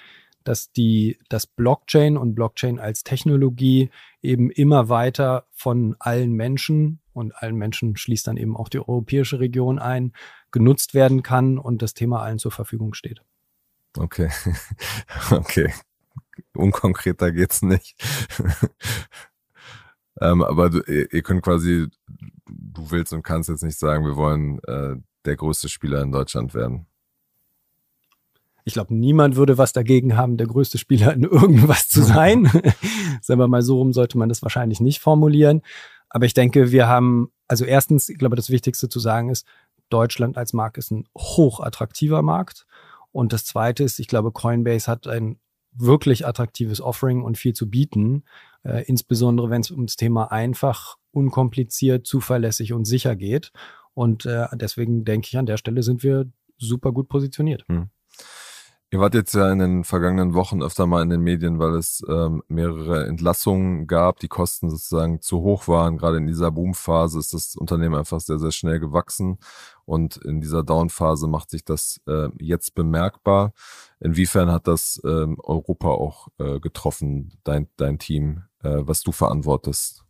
dass 0.43 0.71
die, 0.71 1.19
das 1.29 1.45
Blockchain 1.45 2.17
und 2.17 2.33
Blockchain 2.33 2.79
als 2.79 3.03
Technologie 3.03 3.91
eben 4.21 4.49
immer 4.49 4.89
weiter 4.89 5.45
von 5.51 5.95
allen 5.99 6.31
Menschen 6.31 6.99
und 7.13 7.35
allen 7.35 7.55
Menschen 7.55 7.95
schließt 7.97 8.25
dann 8.25 8.37
eben 8.37 8.55
auch 8.55 8.69
die 8.69 8.79
europäische 8.79 9.39
Region 9.39 9.77
ein, 9.77 10.13
genutzt 10.51 10.93
werden 10.93 11.21
kann 11.21 11.59
und 11.59 11.81
das 11.81 11.93
Thema 11.93 12.21
allen 12.21 12.39
zur 12.39 12.51
Verfügung 12.51 12.93
steht. 12.93 13.21
Okay. 13.97 14.29
okay. 15.31 15.71
Unkonkreter 16.59 17.31
geht's 17.31 17.61
nicht. 17.61 17.95
ähm, 20.21 20.43
aber 20.43 20.69
du, 20.69 20.79
ihr 20.81 21.21
könnt 21.21 21.41
quasi, 21.43 21.87
du 22.47 22.91
willst 22.91 23.13
und 23.13 23.23
kannst 23.23 23.49
jetzt 23.49 23.63
nicht 23.63 23.77
sagen, 23.77 24.05
wir 24.05 24.15
wollen 24.15 24.59
äh, 24.63 24.95
der 25.25 25.35
größte 25.35 25.69
Spieler 25.69 26.01
in 26.01 26.11
Deutschland 26.11 26.53
werden. 26.53 26.85
Ich 28.65 28.73
glaube, 28.73 28.93
niemand 28.93 29.35
würde 29.35 29.57
was 29.57 29.73
dagegen 29.73 30.15
haben, 30.15 30.37
der 30.37 30.47
größte 30.47 30.77
Spieler 30.77 31.13
in 31.13 31.23
irgendwas 31.23 31.89
zu 31.89 32.03
sein. 32.03 32.45
Sagen 33.21 33.39
wir 33.39 33.47
mal 33.47 33.61
so 33.61 33.77
rum, 33.77 33.93
sollte 33.93 34.17
man 34.17 34.29
das 34.29 34.43
wahrscheinlich 34.43 34.79
nicht 34.79 34.99
formulieren. 34.99 35.61
Aber 36.09 36.25
ich 36.25 36.33
denke, 36.33 36.71
wir 36.71 36.87
haben, 36.87 37.31
also 37.47 37.65
erstens, 37.65 38.09
ich 38.09 38.17
glaube, 38.17 38.35
das 38.35 38.49
Wichtigste 38.49 38.89
zu 38.89 38.99
sagen 38.99 39.29
ist, 39.29 39.47
Deutschland 39.89 40.37
als 40.37 40.53
Markt 40.53 40.77
ist 40.77 40.91
ein 40.91 41.07
hochattraktiver 41.17 42.21
Markt. 42.21 42.65
Und 43.11 43.33
das 43.33 43.45
zweite 43.45 43.83
ist, 43.83 43.99
ich 43.99 44.07
glaube, 44.07 44.31
Coinbase 44.31 44.87
hat 44.87 45.07
ein 45.07 45.39
wirklich 45.73 46.25
attraktives 46.25 46.81
Offering 46.81 47.21
und 47.23 47.37
viel 47.37 47.53
zu 47.53 47.69
bieten, 47.69 48.23
äh, 48.63 48.83
insbesondere 48.85 49.49
wenn 49.49 49.61
es 49.61 49.71
ums 49.71 49.95
Thema 49.95 50.31
einfach, 50.31 50.97
unkompliziert, 51.11 52.05
zuverlässig 52.05 52.73
und 52.73 52.85
sicher 52.85 53.15
geht. 53.15 53.51
Und 53.93 54.25
äh, 54.25 54.47
deswegen 54.53 55.05
denke 55.05 55.27
ich, 55.27 55.37
an 55.37 55.45
der 55.45 55.57
Stelle 55.57 55.83
sind 55.83 56.03
wir 56.03 56.25
super 56.57 56.91
gut 56.91 57.09
positioniert. 57.09 57.65
Hm. 57.67 57.89
Ihr 58.91 58.99
wart 58.99 59.13
jetzt 59.13 59.35
ja 59.35 59.51
in 59.51 59.59
den 59.59 59.83
vergangenen 59.83 60.33
Wochen 60.33 60.63
öfter 60.63 60.87
mal 60.87 61.03
in 61.03 61.09
den 61.09 61.21
Medien, 61.21 61.59
weil 61.59 61.75
es 61.75 62.03
ähm, 62.09 62.41
mehrere 62.47 63.05
Entlassungen 63.05 63.85
gab, 63.85 64.19
die 64.19 64.27
Kosten 64.27 64.67
sozusagen 64.71 65.21
zu 65.21 65.41
hoch 65.41 65.67
waren. 65.67 65.97
Gerade 65.99 66.17
in 66.17 66.25
dieser 66.25 66.49
Boomphase 66.49 67.19
ist 67.19 67.35
das 67.35 67.55
Unternehmen 67.55 67.93
einfach 67.93 68.19
sehr, 68.19 68.39
sehr 68.39 68.51
schnell 68.51 68.79
gewachsen 68.79 69.37
und 69.85 70.17
in 70.17 70.41
dieser 70.41 70.63
Downphase 70.63 71.27
macht 71.27 71.51
sich 71.51 71.63
das 71.63 72.01
äh, 72.07 72.29
jetzt 72.39 72.73
bemerkbar. 72.73 73.53
Inwiefern 73.99 74.51
hat 74.51 74.67
das 74.67 74.99
ähm, 75.05 75.37
Europa 75.43 75.89
auch 75.89 76.29
äh, 76.39 76.59
getroffen, 76.59 77.37
dein, 77.43 77.67
dein 77.77 77.99
Team, 77.99 78.41
äh, 78.63 78.77
was 78.81 79.03
du 79.03 79.11
verantwortest? 79.11 80.03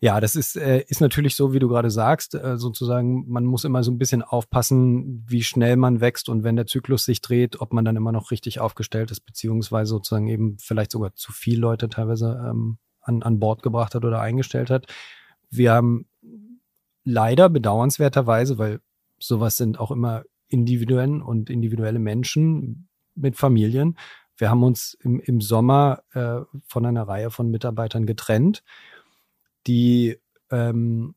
Ja, 0.00 0.20
das 0.20 0.36
ist, 0.36 0.56
äh, 0.56 0.84
ist 0.86 1.00
natürlich 1.00 1.34
so, 1.34 1.52
wie 1.52 1.58
du 1.58 1.68
gerade 1.68 1.90
sagst, 1.90 2.34
äh, 2.34 2.56
sozusagen, 2.56 3.24
man 3.28 3.44
muss 3.44 3.64
immer 3.64 3.82
so 3.82 3.90
ein 3.90 3.98
bisschen 3.98 4.22
aufpassen, 4.22 5.24
wie 5.26 5.42
schnell 5.42 5.76
man 5.76 6.00
wächst 6.00 6.28
und 6.28 6.44
wenn 6.44 6.54
der 6.54 6.66
Zyklus 6.66 7.04
sich 7.04 7.20
dreht, 7.20 7.60
ob 7.60 7.72
man 7.72 7.84
dann 7.84 7.96
immer 7.96 8.12
noch 8.12 8.30
richtig 8.30 8.60
aufgestellt 8.60 9.10
ist, 9.10 9.20
beziehungsweise 9.22 9.90
sozusagen 9.90 10.28
eben 10.28 10.56
vielleicht 10.60 10.92
sogar 10.92 11.14
zu 11.14 11.32
viele 11.32 11.60
Leute 11.60 11.88
teilweise 11.88 12.40
ähm, 12.48 12.78
an, 13.00 13.24
an 13.24 13.40
Bord 13.40 13.62
gebracht 13.62 13.96
hat 13.96 14.04
oder 14.04 14.20
eingestellt 14.20 14.70
hat. 14.70 14.86
Wir 15.50 15.72
haben 15.72 16.06
leider 17.04 17.48
bedauernswerterweise, 17.48 18.56
weil 18.56 18.80
sowas 19.18 19.56
sind 19.56 19.80
auch 19.80 19.90
immer 19.90 20.22
individuellen 20.46 21.22
und 21.22 21.50
individuelle 21.50 21.98
Menschen 21.98 22.88
mit 23.16 23.34
Familien. 23.34 23.98
Wir 24.36 24.48
haben 24.48 24.62
uns 24.62 24.96
im, 25.02 25.18
im 25.18 25.40
Sommer 25.40 26.02
äh, 26.12 26.40
von 26.68 26.86
einer 26.86 27.08
Reihe 27.08 27.32
von 27.32 27.50
Mitarbeitern 27.50 28.06
getrennt 28.06 28.62
die 29.68 30.18
ähm, 30.50 31.14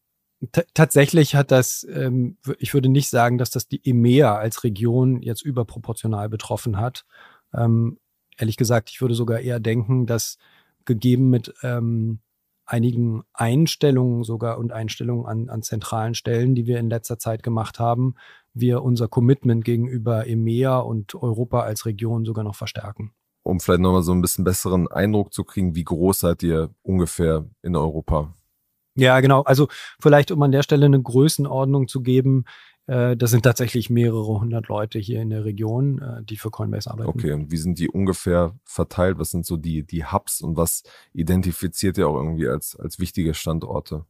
tatsächlich 0.73 1.35
hat 1.35 1.51
das, 1.51 1.85
ähm, 1.91 2.37
ich 2.59 2.73
würde 2.73 2.89
nicht 2.89 3.09
sagen, 3.09 3.37
dass 3.37 3.49
das 3.49 3.67
die 3.67 3.81
EMEA 3.83 4.35
als 4.35 4.63
Region 4.63 5.21
jetzt 5.21 5.43
überproportional 5.43 6.29
betroffen 6.29 6.79
hat. 6.79 7.05
Ähm, 7.53 7.99
ehrlich 8.37 8.57
gesagt, 8.57 8.89
ich 8.89 9.01
würde 9.01 9.13
sogar 9.13 9.39
eher 9.39 9.59
denken, 9.59 10.05
dass 10.05 10.37
gegeben 10.85 11.29
mit 11.29 11.53
ähm, 11.61 12.19
einigen 12.65 13.23
Einstellungen 13.33 14.23
sogar 14.23 14.57
und 14.57 14.71
Einstellungen 14.71 15.25
an, 15.25 15.49
an 15.49 15.61
zentralen 15.61 16.15
Stellen, 16.15 16.55
die 16.55 16.65
wir 16.65 16.79
in 16.79 16.89
letzter 16.89 17.19
Zeit 17.19 17.43
gemacht 17.43 17.79
haben, 17.79 18.15
wir 18.53 18.81
unser 18.83 19.07
Commitment 19.07 19.63
gegenüber 19.63 20.25
EMEA 20.25 20.79
und 20.79 21.15
Europa 21.15 21.61
als 21.61 21.85
Region 21.85 22.25
sogar 22.25 22.43
noch 22.43 22.55
verstärken. 22.55 23.11
Um 23.43 23.59
vielleicht 23.59 23.81
nochmal 23.81 24.03
so 24.03 24.11
ein 24.11 24.21
bisschen 24.21 24.43
besseren 24.43 24.87
Eindruck 24.87 25.33
zu 25.33 25.43
kriegen, 25.43 25.75
wie 25.75 25.83
groß 25.83 26.19
seid 26.19 26.43
ihr 26.43 26.69
ungefähr 26.83 27.45
in 27.61 27.75
Europa? 27.75 28.33
Ja, 28.95 29.19
genau. 29.19 29.41
Also 29.43 29.67
vielleicht, 29.99 30.32
um 30.32 30.41
an 30.41 30.51
der 30.51 30.63
Stelle 30.63 30.86
eine 30.86 31.01
Größenordnung 31.01 31.88
zu 31.88 32.01
geben, 32.01 32.45
äh, 32.88 33.15
das 33.15 33.32
sind 33.32 33.43
tatsächlich 33.43 33.89
mehrere 33.89 34.39
hundert 34.39 34.67
Leute 34.67 34.99
hier 34.99 35.21
in 35.21 35.30
der 35.30 35.45
Region, 35.45 35.99
äh, 35.99 36.23
die 36.23 36.38
für 36.38 36.51
Coinbase 36.51 36.91
arbeiten. 36.91 37.10
Okay, 37.10 37.32
und 37.32 37.51
wie 37.51 37.58
sind 37.58 37.80
die 37.80 37.89
ungefähr 37.89 38.54
verteilt? 38.65 39.17
Was 39.17 39.32
sind 39.32 39.45
so 39.45 39.58
die, 39.58 39.84
die 39.84 40.06
Hubs 40.06 40.41
und 40.41 40.58
was 40.58 40.84
identifiziert 41.13 41.97
ihr 41.97 42.08
auch 42.08 42.17
irgendwie 42.17 42.47
als, 42.47 42.75
als 42.75 42.99
wichtige 42.99 43.34
Standorte? 43.34 44.06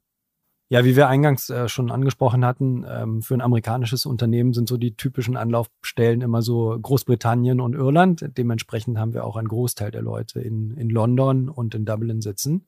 Ja, 0.70 0.86
wie 0.86 0.96
wir 0.96 1.10
eingangs 1.10 1.50
äh, 1.50 1.68
schon 1.68 1.92
angesprochen 1.92 2.46
hatten, 2.46 2.86
ähm, 2.88 3.22
für 3.22 3.34
ein 3.34 3.42
amerikanisches 3.42 4.06
Unternehmen 4.06 4.54
sind 4.54 4.70
so 4.70 4.78
die 4.78 4.96
typischen 4.96 5.36
Anlaufstellen 5.36 6.22
immer 6.22 6.42
so 6.42 6.80
Großbritannien 6.82 7.60
und 7.60 7.76
Irland. 7.76 8.26
Dementsprechend 8.38 8.98
haben 8.98 9.14
wir 9.14 9.26
auch 9.26 9.36
einen 9.36 9.50
Großteil 9.50 9.92
der 9.92 10.02
Leute 10.02 10.40
in, 10.40 10.72
in 10.78 10.90
London 10.90 11.50
und 11.50 11.76
in 11.76 11.84
Dublin 11.84 12.22
sitzen. 12.22 12.68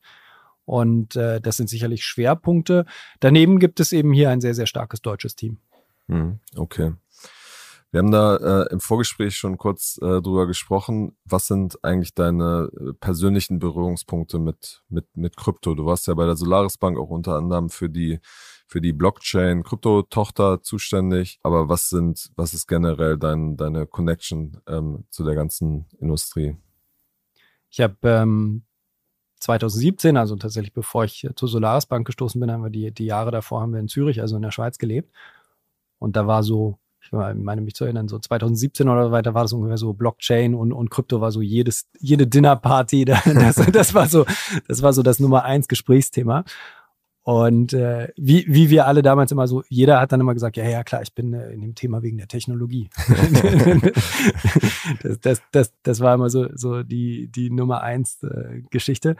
Und 0.65 1.15
äh, 1.15 1.41
das 1.41 1.57
sind 1.57 1.69
sicherlich 1.69 2.05
Schwerpunkte. 2.05 2.85
Daneben 3.19 3.59
gibt 3.59 3.79
es 3.79 3.91
eben 3.91 4.13
hier 4.13 4.29
ein 4.29 4.41
sehr, 4.41 4.53
sehr 4.53 4.67
starkes 4.67 5.01
deutsches 5.01 5.35
Team. 5.35 5.57
Hm, 6.07 6.39
okay. 6.55 6.93
Wir 7.93 7.99
haben 7.99 8.11
da 8.11 8.37
äh, 8.63 8.71
im 8.71 8.79
Vorgespräch 8.79 9.35
schon 9.35 9.59
kurz 9.59 9.99
äh, 10.01 10.19
drüber 10.19 10.47
gesprochen. 10.47 11.15
Was 11.25 11.45
sind 11.45 11.83
eigentlich 11.83 12.15
deine 12.15 12.71
äh, 12.75 12.93
persönlichen 12.93 13.59
Berührungspunkte 13.59 14.39
mit, 14.39 14.81
mit, 14.89 15.05
mit 15.15 15.37
Krypto? 15.37 15.75
Du 15.75 15.85
warst 15.85 16.07
ja 16.07 16.15
bei 16.15 16.25
der 16.25 16.35
Solaris 16.35 16.79
Bank 16.79 16.97
auch 16.97 17.11
unter 17.11 17.35
anderem 17.35 17.69
für 17.69 17.91
die, 17.91 18.19
für 18.65 18.81
die 18.81 18.93
Blockchain-Krypto-Tochter 18.93 20.63
zuständig. 20.63 21.39
Aber 21.43 21.69
was 21.69 21.89
sind, 21.89 22.31
was 22.35 22.55
ist 22.55 22.65
generell 22.65 23.19
dein, 23.19 23.57
deine 23.57 23.85
Connection 23.85 24.59
ähm, 24.65 25.03
zu 25.11 25.23
der 25.23 25.35
ganzen 25.35 25.85
Industrie? 25.99 26.57
Ich 27.69 27.79
habe 27.79 27.95
ähm, 28.03 28.63
2017, 29.43 30.15
also 30.15 30.35
tatsächlich 30.37 30.73
bevor 30.73 31.03
ich 31.03 31.27
zur 31.35 31.49
Solaris 31.49 31.85
Bank 31.85 32.07
gestoßen 32.07 32.39
bin, 32.39 32.49
haben 32.51 32.63
wir 32.63 32.69
die, 32.69 32.91
die 32.91 33.05
Jahre 33.05 33.29
davor 33.29 33.61
haben 33.61 33.73
wir 33.73 33.79
in 33.79 33.89
Zürich, 33.89 34.21
also 34.21 34.37
in 34.37 34.41
der 34.41 34.51
Schweiz 34.51 34.77
gelebt. 34.77 35.13
Und 35.99 36.15
da 36.15 36.27
war 36.27 36.43
so, 36.43 36.79
ich 37.01 37.11
meine 37.11 37.61
mich 37.61 37.75
zu 37.75 37.83
erinnern, 37.83 38.07
so 38.07 38.19
2017 38.19 38.87
oder 38.87 39.11
weiter 39.11 39.33
war 39.33 39.43
das 39.43 39.51
ungefähr 39.51 39.77
so 39.77 39.93
Blockchain 39.93 40.55
und, 40.55 40.71
und 40.71 40.89
Krypto 40.89 41.19
war 41.19 41.31
so 41.31 41.41
jedes, 41.41 41.89
jede 41.99 42.25
Dinnerparty. 42.25 43.05
Das, 43.25 43.55
das 43.71 43.93
war 43.93 44.07
so, 44.07 44.25
das 44.67 44.81
war 44.81 44.93
so 44.93 45.03
das 45.03 45.19
Nummer 45.19 45.43
eins 45.43 45.67
Gesprächsthema. 45.67 46.45
Und 47.25 47.71
äh, 47.71 48.09
wie, 48.17 48.45
wie 48.47 48.69
wir 48.69 48.85
alle 48.85 49.01
damals 49.01 49.31
immer 49.31 49.47
so, 49.47 49.63
jeder 49.69 50.01
hat 50.01 50.11
dann 50.11 50.19
immer 50.19 50.33
gesagt, 50.33 50.57
ja, 50.57 50.67
ja, 50.67 50.83
klar, 50.83 51.01
ich 51.01 51.15
bin 51.15 51.33
äh, 51.33 51.51
in 51.51 51.61
dem 51.61 51.73
Thema 51.73 52.03
wegen 52.03 52.17
der 52.17 52.27
Technologie. 52.27 52.89
das, 55.03 55.21
das, 55.21 55.41
das, 55.51 55.73
das 55.83 55.99
war 56.01 56.15
immer 56.15 56.29
so, 56.29 56.49
so 56.53 56.83
die, 56.83 57.29
die 57.29 57.49
Nummer 57.49 57.81
eins 57.81 58.21
äh, 58.23 58.61
Geschichte. 58.71 59.15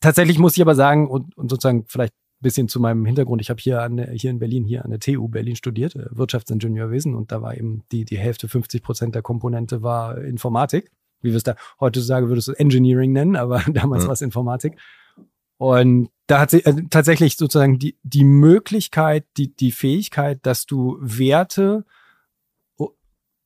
Tatsächlich 0.00 0.38
muss 0.38 0.56
ich 0.56 0.62
aber 0.62 0.74
sagen, 0.74 1.08
und, 1.08 1.36
und 1.36 1.50
sozusagen 1.50 1.84
vielleicht 1.86 2.14
ein 2.14 2.42
bisschen 2.42 2.68
zu 2.68 2.80
meinem 2.80 3.04
Hintergrund, 3.04 3.42
ich 3.42 3.50
habe 3.50 3.60
hier, 3.60 3.82
an, 3.82 3.98
hier 3.98 4.30
in 4.30 4.38
Berlin, 4.38 4.64
hier 4.64 4.86
an 4.86 4.90
der 4.90 5.00
TU 5.00 5.28
Berlin 5.28 5.56
studiert, 5.56 5.94
äh, 5.94 6.06
Wirtschaftsingenieurwesen, 6.12 7.14
und 7.14 7.32
da 7.32 7.42
war 7.42 7.54
eben 7.54 7.82
die, 7.92 8.06
die 8.06 8.16
Hälfte, 8.16 8.48
50 8.48 8.82
Prozent 8.82 9.14
der 9.14 9.20
Komponente 9.20 9.82
war 9.82 10.16
Informatik. 10.16 10.90
Wie 11.20 11.32
wir 11.32 11.36
es 11.36 11.42
da 11.42 11.54
heute 11.80 12.00
sagen, 12.00 12.28
würdest 12.28 12.48
du 12.48 12.52
Engineering 12.52 13.12
nennen, 13.12 13.36
aber 13.36 13.62
damals 13.74 14.04
ja. 14.04 14.08
war 14.08 14.14
es 14.14 14.22
Informatik. 14.22 14.78
Und 15.58 16.08
da 16.26 16.40
hat 16.40 16.50
sie 16.50 16.64
äh, 16.64 16.84
tatsächlich 16.90 17.36
sozusagen 17.36 17.78
die, 17.78 17.96
die 18.02 18.24
Möglichkeit, 18.24 19.24
die, 19.36 19.54
die 19.54 19.72
Fähigkeit, 19.72 20.40
dass 20.44 20.66
du 20.66 20.98
Werte 21.00 21.84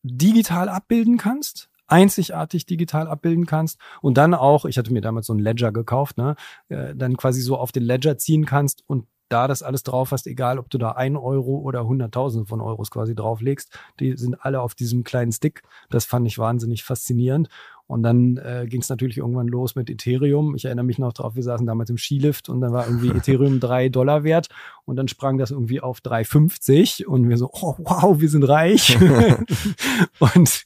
digital 0.03 0.69
abbilden 0.69 1.19
kannst, 1.19 1.69
einzigartig 1.87 2.67
digital 2.67 3.09
abbilden 3.09 3.47
kannst 3.47 3.79
und 4.01 4.17
dann 4.17 4.35
auch, 4.35 4.65
ich 4.65 4.79
hatte 4.79 4.93
mir 4.93 5.03
damals 5.03 5.27
so 5.27 5.35
ein 5.35 5.39
Ledger 5.39 5.73
gekauft, 5.73 6.17
ne, 6.17 6.37
äh, 6.69 6.95
dann 6.95 7.17
quasi 7.17 7.41
so 7.41 7.57
auf 7.57 7.73
den 7.73 7.83
Ledger 7.83 8.17
ziehen 8.17 8.47
kannst 8.47 8.83
und 8.87 9.07
da 9.29 9.47
das 9.47 9.63
alles 9.63 9.85
drauf 9.85 10.11
hast, 10.11 10.27
egal 10.27 10.59
ob 10.59 10.71
du 10.71 10.79
da 10.79 10.93
ein 10.93 11.17
Euro 11.17 11.59
oder 11.59 11.87
hunderttausende 11.87 12.47
von 12.47 12.61
Euros 12.61 12.91
quasi 12.91 13.15
drauflegst, 13.15 13.79
die 14.01 14.17
sind 14.17 14.45
alle 14.45 14.61
auf 14.61 14.75
diesem 14.75 15.05
kleinen 15.05 15.31
Stick. 15.31 15.63
Das 15.89 16.05
fand 16.05 16.27
ich 16.27 16.37
wahnsinnig 16.39 16.83
faszinierend. 16.83 17.49
Und 17.91 18.05
dann 18.05 18.37
äh, 18.37 18.67
ging 18.69 18.83
es 18.83 18.89
natürlich 18.89 19.19
irgendwann 19.19 19.49
los 19.49 19.75
mit 19.75 19.91
Ethereum. 19.91 20.55
Ich 20.55 20.65
erinnere 20.65 20.85
mich 20.85 21.01
noch 21.01 21.13
drauf, 21.13 21.35
wir 21.35 21.43
saßen 21.43 21.67
damals 21.67 21.91
im 21.91 21.99
Skilift 21.99 22.49
und 22.49 22.61
dann 22.61 22.73
war 22.73 22.87
irgendwie 22.87 23.09
Ethereum 23.17 23.59
drei 23.59 23.89
Dollar 23.89 24.23
wert 24.23 24.47
und 24.85 24.95
dann 24.95 25.09
sprang 25.09 25.39
das 25.39 25.51
irgendwie 25.51 25.81
auf 25.81 25.99
3,50 25.99 27.05
und 27.05 27.29
wir 27.29 27.37
so, 27.37 27.51
oh 27.53 27.75
wow, 27.79 28.21
wir 28.21 28.29
sind 28.29 28.45
reich. 28.45 28.97
und 30.21 30.65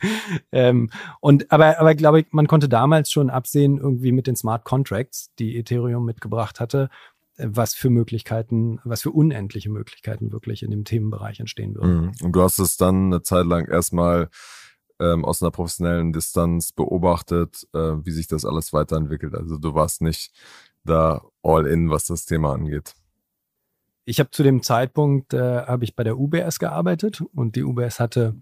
ähm, 0.52 0.90
und 1.20 1.50
aber 1.50 1.80
aber 1.80 1.94
glaube 1.94 2.20
ich, 2.20 2.26
man 2.30 2.46
konnte 2.46 2.68
damals 2.68 3.10
schon 3.10 3.30
absehen 3.30 3.78
irgendwie 3.78 4.12
mit 4.12 4.26
den 4.26 4.37
Smart 4.37 4.64
Contracts, 4.64 5.30
die 5.38 5.56
Ethereum 5.56 6.04
mitgebracht 6.04 6.60
hatte, 6.60 6.90
was 7.38 7.72
für 7.72 7.88
Möglichkeiten, 7.88 8.80
was 8.84 9.00
für 9.00 9.12
unendliche 9.12 9.70
Möglichkeiten 9.70 10.30
wirklich 10.30 10.62
in 10.62 10.70
dem 10.70 10.84
Themenbereich 10.84 11.40
entstehen 11.40 11.74
würden. 11.74 11.96
Mhm. 11.96 12.12
Und 12.22 12.32
du 12.32 12.42
hast 12.42 12.58
es 12.58 12.76
dann 12.76 13.06
eine 13.06 13.22
Zeit 13.22 13.46
lang 13.46 13.66
erstmal 13.66 14.28
ähm, 15.00 15.24
aus 15.24 15.42
einer 15.42 15.50
professionellen 15.50 16.12
Distanz 16.12 16.72
beobachtet, 16.72 17.66
äh, 17.72 17.78
wie 17.78 18.11
sich 18.11 18.26
das 18.26 18.44
alles 18.44 18.72
weiterentwickelt. 18.72 19.35
Also 19.35 19.59
du 19.59 19.74
warst 19.74 20.02
nicht 20.02 20.33
da 20.85 21.22
all 21.42 21.66
in, 21.66 21.90
was 21.90 22.07
das 22.07 22.26
Thema 22.26 22.52
angeht. 22.52 22.94
Ich 24.04 24.20
habe 24.20 24.30
zu 24.30 24.42
dem 24.42 24.62
Zeitpunkt 24.62 25.33
äh, 25.33 25.62
habe 25.66 25.85
ich 25.85 25.96
bei 25.96 26.04
der 26.04 26.18
UBS 26.18 26.59
gearbeitet 26.59 27.22
und 27.35 27.57
die 27.57 27.62
UBS 27.62 28.00
hatte, 28.00 28.35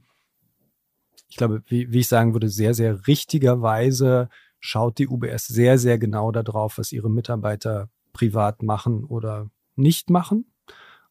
ich 1.28 1.36
glaube, 1.36 1.62
wie, 1.66 1.92
wie 1.92 2.00
ich 2.00 2.08
sagen 2.08 2.34
würde, 2.34 2.48
sehr 2.48 2.74
sehr 2.74 3.06
richtigerweise 3.06 4.28
schaut 4.58 4.98
die 4.98 5.08
UBS 5.08 5.46
sehr 5.46 5.78
sehr 5.78 5.98
genau 5.98 6.32
darauf, 6.32 6.78
was 6.78 6.92
ihre 6.92 7.10
Mitarbeiter 7.10 7.88
privat 8.12 8.62
machen 8.62 9.04
oder 9.04 9.50
nicht 9.76 10.10
machen. 10.10 10.52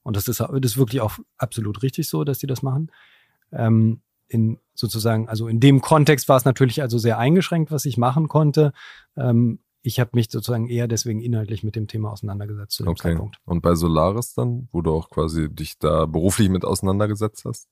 Und 0.04 0.17
das 0.17 0.27
ist, 0.27 0.39
das 0.39 0.49
ist 0.51 0.77
wirklich 0.77 1.01
auch 1.01 1.17
absolut 1.38 1.82
richtig 1.84 2.08
so, 2.08 2.23
dass 2.23 2.39
die 2.39 2.47
das 2.47 2.62
machen. 2.62 2.91
Ähm, 3.51 4.01
in 4.32 4.60
sozusagen, 4.74 5.28
also 5.28 5.48
in 5.48 5.60
dem 5.60 5.82
Kontext 5.82 6.30
war 6.30 6.38
es 6.38 6.46
natürlich 6.46 6.82
also 6.82 6.98
sehr 6.98 7.17
eingeschränkt, 7.17 7.72
was 7.72 7.86
ich 7.86 7.98
machen 7.98 8.28
konnte. 8.28 8.72
Ähm, 9.17 9.60
ich 9.84 10.00
habe 10.00 10.12
mich 10.13 10.32
sozusagen 10.32 10.70
eher 10.70 10.88
deswegen 10.88 11.22
inhaltlich 11.22 11.63
mit 11.63 11.76
dem 11.76 11.88
Thema 11.88 12.12
auseinandergesetzt 12.12 12.76
zu 12.76 12.84
dem 12.84 12.89
okay. 12.89 13.10
Zeitpunkt. 13.10 13.38
Und 13.46 13.62
bei 13.62 13.76
Solaris 13.76 14.34
dann, 14.34 14.70
wo 14.72 14.82
du 14.82 14.94
auch 14.94 15.10
quasi 15.10 15.50
dich 15.50 15.78
da 15.80 16.06
beruflich 16.06 16.50
mit 16.50 16.63
auseinandergesetzt 16.63 17.46
hast? 17.46 17.67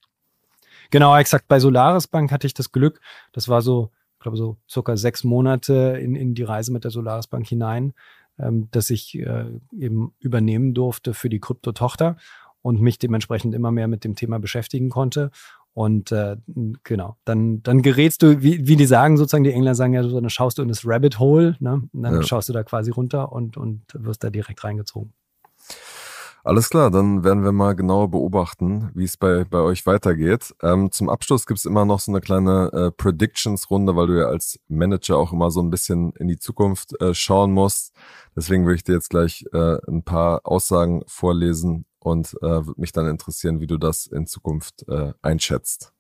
Genau, 0.92 1.16
exakt. 1.16 1.48
Bei 1.48 1.60
Solaris 1.60 2.08
Bank 2.08 2.32
hatte 2.32 2.48
ich 2.48 2.54
das 2.54 2.72
Glück, 2.72 3.00
das 3.32 3.48
war 3.48 3.62
so, 3.62 3.92
ich 4.16 4.20
glaube, 4.20 4.38
so 4.38 4.58
circa 4.68 4.98
sechs 4.98 5.24
Monate 5.24 5.98
in, 6.02 6.16
in 6.16 6.34
die 6.34 6.44
Reise 6.44 6.74
mit 6.74 6.84
der 6.84 6.92
Solaris 6.92 7.28
Bank 7.28 7.48
hinein, 7.48 7.94
ähm, 8.38 8.68
dass 8.72 8.90
ich 8.90 9.18
äh, 9.18 9.46
eben 9.78 10.14
übernehmen 10.20 10.74
durfte 10.74 11.14
für 11.14 11.30
die 11.30 11.40
Krypto-Tochter 11.40 12.18
und 12.62 12.82
mich 12.82 13.00
dementsprechend 13.00 13.56
immer 13.56 13.72
mehr 13.72 13.88
mit 13.88 14.04
dem 14.04 14.16
Thema 14.16 14.40
beschäftigen 14.40 14.90
konnte. 14.90 15.32
Und 15.74 16.12
äh, 16.12 16.36
genau, 16.84 17.16
dann, 17.26 17.64
dann 17.64 17.82
gerätst 17.82 18.22
du, 18.24 18.42
wie, 18.42 18.68
wie 18.68 18.76
die 18.76 18.86
sagen, 18.86 19.18
sozusagen, 19.18 19.44
die 19.44 19.52
Engländer 19.52 19.76
sagen 19.76 19.94
ja 19.94 20.04
so, 20.04 20.20
dann 20.20 20.30
schaust 20.30 20.58
du 20.58 20.62
in 20.62 20.68
das 20.68 20.86
Rabbit 20.86 21.20
Hole, 21.20 21.56
ne? 21.60 21.84
Und 21.94 22.04
dann 22.04 22.16
ja. 22.16 22.24
schaust 22.24 22.50
du 22.50 22.54
da 22.54 22.64
quasi 22.64 22.92
runter 22.92 23.32
und, 23.32 23.56
und 23.56 23.84
wirst 23.94 24.24
da 24.24 24.30
direkt 24.30 24.64
reingezogen. 24.64 25.14
Alles 26.44 26.70
klar, 26.70 26.90
dann 26.90 27.24
werden 27.26 27.44
wir 27.44 27.52
mal 27.52 27.76
genauer 27.76 28.10
beobachten, 28.10 28.92
wie 28.96 29.04
es 29.04 29.18
bei, 29.18 29.44
bei 29.44 29.60
euch 29.60 29.86
weitergeht. 29.86 30.56
Ähm, 30.64 30.90
zum 30.92 31.10
Abschluss 31.10 31.46
gibt 31.46 31.60
es 31.60 31.66
immer 31.66 31.84
noch 31.84 32.00
so 32.00 32.12
eine 32.12 32.22
kleine 32.22 32.72
äh, 32.72 32.92
Predictions-Runde, 32.92 33.96
weil 33.96 34.08
du 34.08 34.20
ja 34.20 34.28
als 34.28 34.58
Manager 34.70 35.18
auch 35.18 35.34
immer 35.34 35.52
so 35.52 35.62
ein 35.62 35.70
bisschen 35.70 36.14
in 36.14 36.30
die 36.30 36.40
Zukunft 36.40 37.00
äh, 37.02 37.14
schauen 37.14 37.52
musst. 37.52 37.94
Deswegen 38.38 38.64
würde 38.64 38.76
ich 38.76 38.84
dir 38.84 38.94
jetzt 38.94 39.10
gleich 39.10 39.46
äh, 39.52 39.78
ein 39.90 40.04
paar 40.04 40.42
Aussagen 40.46 41.04
vorlesen 41.08 41.86
und 42.00 42.34
äh, 42.42 42.66
würde 42.66 42.80
mich 42.80 42.92
dann 42.92 43.08
interessieren, 43.08 43.60
wie 43.60 43.68
du 43.68 43.78
das 43.78 44.06
in 44.06 44.26
Zukunft 44.26 44.88
äh, 44.88 45.14
einschätzt. 45.22 45.94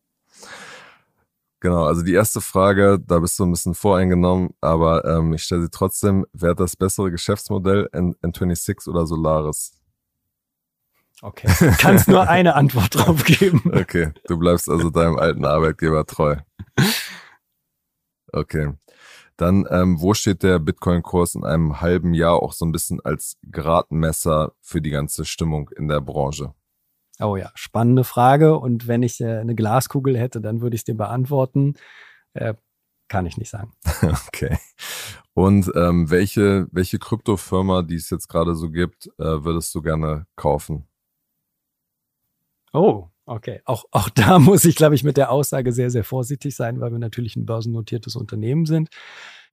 Genau, 1.62 1.83
also 1.83 2.03
die 2.03 2.13
erste 2.13 2.39
Frage, 2.39 2.99
da 3.05 3.19
bist 3.19 3.38
du 3.38 3.45
ein 3.45 3.51
bisschen 3.51 3.73
voreingenommen, 3.73 4.51
aber 4.62 5.03
ähm, 5.03 5.33
ich 5.33 5.43
stelle 5.43 5.63
sie 5.63 5.69
trotzdem, 5.69 6.25
wer 6.31 6.51
hat 6.51 6.59
das 6.62 6.77
bessere 6.77 7.12
Geschäftsmodell, 7.12 7.89
N 7.91 8.15
N26 8.23 8.88
oder 8.89 9.05
Solaris? 9.05 9.73
Okay. 11.21 11.51
Du 11.59 11.75
kannst 11.77 12.07
nur 12.07 12.29
eine 12.29 12.55
Antwort 12.55 12.95
drauf 12.95 13.25
geben. 13.25 13.71
Okay, 13.73 14.13
du 14.27 14.39
bleibst 14.39 14.69
also 14.69 14.89
deinem 14.89 15.17
alten 15.17 15.45
Arbeitgeber 15.45 16.05
treu. 16.05 16.38
Okay. 18.31 18.73
Dann, 19.39 19.65
ähm, 19.69 20.02
wo 20.02 20.13
steht 20.13 20.43
der 20.43 20.60
Bitcoin-Kurs 20.60 21.36
in 21.36 21.45
einem 21.45 21.80
halben 21.80 22.13
Jahr 22.13 22.43
auch 22.43 22.52
so 22.52 22.65
ein 22.65 22.73
bisschen 22.73 22.99
als 22.99 23.38
Gradmesser 23.49 24.52
für 24.60 24.82
die 24.82 24.89
ganze 24.89 25.23
Stimmung 25.23 25.69
in 25.78 25.88
der 25.88 26.02
Branche? 26.02 26.54
Oh 27.21 27.38
ja, 27.38 27.49
spannende 27.56 28.04
Frage. 28.04 28.60
Und 28.60 28.89
wenn 28.89 29.02
ich 29.02 29.21
äh, 29.21 29.38
eine 29.38 29.56
Glaskugel 29.56 30.17
hätte, 30.17 30.41
dann 30.41 30.60
würde 30.60 30.75
ich 30.75 30.82
es 30.82 30.86
dir 30.86 30.97
beantworten. 30.97 31.75
Äh, 32.34 32.56
kann 33.08 33.25
ich 33.25 33.38
nicht 33.38 33.49
sagen. 33.49 33.71
okay. 34.28 34.58
Und 35.34 35.71
ähm, 35.73 36.12
welche, 36.12 36.67
welche 36.73 36.99
Kryptofirma, 36.99 37.84
die 37.84 37.95
es 37.95 38.10
jetzt 38.10 38.28
gerade 38.28 38.56
so 38.56 38.69
gibt, 38.69 39.08
äh, 39.19 39.43
würdest 39.45 39.73
du 39.73 39.82
gerne 39.82 40.28
kaufen? 40.36 40.86
Oh, 42.73 43.08
okay. 43.30 43.62
Auch, 43.65 43.86
auch 43.92 44.10
da 44.15 44.39
muss 44.39 44.65
ich, 44.65 44.76
glaube 44.76 44.96
ich, 44.96 45.04
mit 45.04 45.18
der 45.18 45.32
Aussage 45.32 45.72
sehr, 45.72 45.89
sehr 45.89 46.04
vorsichtig 46.04 46.56
sein, 46.56 46.80
weil 46.80 46.92
wir 46.92 47.00
natürlich 47.00 47.36
ein 47.36 47.46
börsennotiertes 47.46 48.15
Unternehmen 48.15 48.65
sind. 48.65 48.89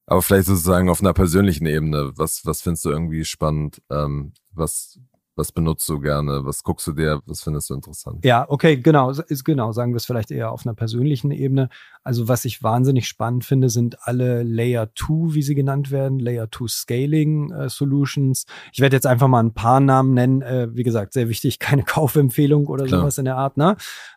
Aber 0.07 0.23
vielleicht 0.23 0.47
sozusagen 0.47 0.89
auf 0.89 1.01
einer 1.01 1.13
persönlichen 1.13 1.67
Ebene. 1.67 2.13
Was, 2.15 2.47
was 2.47 2.63
findest 2.63 2.85
du 2.85 2.91
irgendwie 2.91 3.25
spannend? 3.25 3.83
Ähm, 3.91 4.33
was, 4.53 5.01
was 5.37 5.53
benutzt 5.53 5.87
du 5.89 6.01
gerne? 6.01 6.45
Was 6.45 6.63
guckst 6.63 6.87
du 6.87 6.93
dir? 6.93 7.23
Was 7.27 7.43
findest 7.43 7.69
du 7.69 7.75
interessant? 7.75 8.25
Ja, 8.25 8.47
okay, 8.49 8.79
genau, 8.79 9.11
ist 9.11 9.45
genau, 9.45 9.73
sagen 9.73 9.93
wir 9.93 9.99
es 9.99 10.07
vielleicht 10.07 10.31
eher 10.31 10.51
auf 10.51 10.67
einer 10.67 10.75
persönlichen 10.75 11.31
Ebene. 11.31 11.69
Also 12.03 12.27
was 12.27 12.47
ich 12.47 12.63
wahnsinnig 12.63 13.07
spannend 13.07 13.45
finde, 13.45 13.69
sind 13.69 13.99
alle 14.07 14.43
Layer 14.43 14.89
2, 14.95 15.35
wie 15.35 15.43
sie 15.43 15.55
genannt 15.55 15.91
werden, 15.91 16.19
Layer 16.19 16.49
2 16.51 16.67
Scaling 16.69 17.53
äh, 17.53 17.69
Solutions. 17.69 18.47
Ich 18.73 18.81
werde 18.81 18.97
jetzt 18.97 19.07
einfach 19.07 19.29
mal 19.29 19.43
ein 19.43 19.53
paar 19.53 19.81
Namen 19.81 20.15
nennen. 20.15 20.41
Äh, 20.41 20.75
wie 20.75 20.83
gesagt, 20.83 21.13
sehr 21.13 21.29
wichtig, 21.29 21.59
keine 21.59 21.83
Kaufempfehlung 21.83 22.67
oder 22.67 22.87
Klar. 22.87 23.01
sowas 23.01 23.19
in 23.19 23.27
der 23.27 23.37
Art. 23.37 23.59
Ne? 23.59 23.77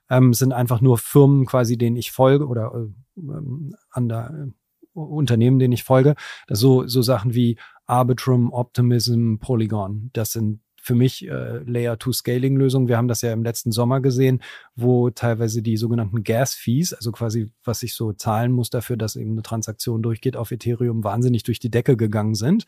Ähm, 0.09 0.33
sind 0.33 0.53
einfach 0.53 0.79
nur 0.79 0.97
Firmen 0.97 1.45
quasi, 1.45 1.77
denen 1.77 1.97
ich 1.97 2.11
folge 2.11 2.47
oder 2.47 2.71
äh, 2.73 3.19
ähm, 3.19 3.75
an 3.91 4.07
der 4.07 4.47
äh, 4.47 4.51
Unternehmen, 4.93 5.59
denen 5.59 5.73
ich 5.73 5.83
folge. 5.83 6.15
So, 6.49 6.87
so 6.87 7.01
Sachen 7.01 7.33
wie 7.33 7.57
Arbitrum, 7.85 8.53
Optimism, 8.53 9.35
Polygon. 9.37 10.11
Das 10.13 10.31
sind 10.31 10.61
für 10.89 10.95
mich 10.95 11.27
äh, 11.27 11.59
Layer-2-Scaling-Lösung. 11.59 12.87
Wir 12.87 12.97
haben 12.97 13.07
das 13.07 13.21
ja 13.21 13.31
im 13.31 13.43
letzten 13.43 13.71
Sommer 13.71 14.01
gesehen, 14.01 14.41
wo 14.75 15.11
teilweise 15.11 15.61
die 15.61 15.77
sogenannten 15.77 16.23
Gas-Fees, 16.23 16.95
also 16.95 17.11
quasi 17.11 17.51
was 17.63 17.83
ich 17.83 17.93
so 17.93 18.11
zahlen 18.11 18.51
muss 18.51 18.71
dafür, 18.71 18.97
dass 18.97 19.15
eben 19.15 19.33
eine 19.33 19.43
Transaktion 19.43 20.01
durchgeht 20.01 20.35
auf 20.35 20.49
Ethereum, 20.49 21.03
wahnsinnig 21.03 21.43
durch 21.43 21.59
die 21.59 21.69
Decke 21.69 21.95
gegangen 21.95 22.33
sind. 22.33 22.65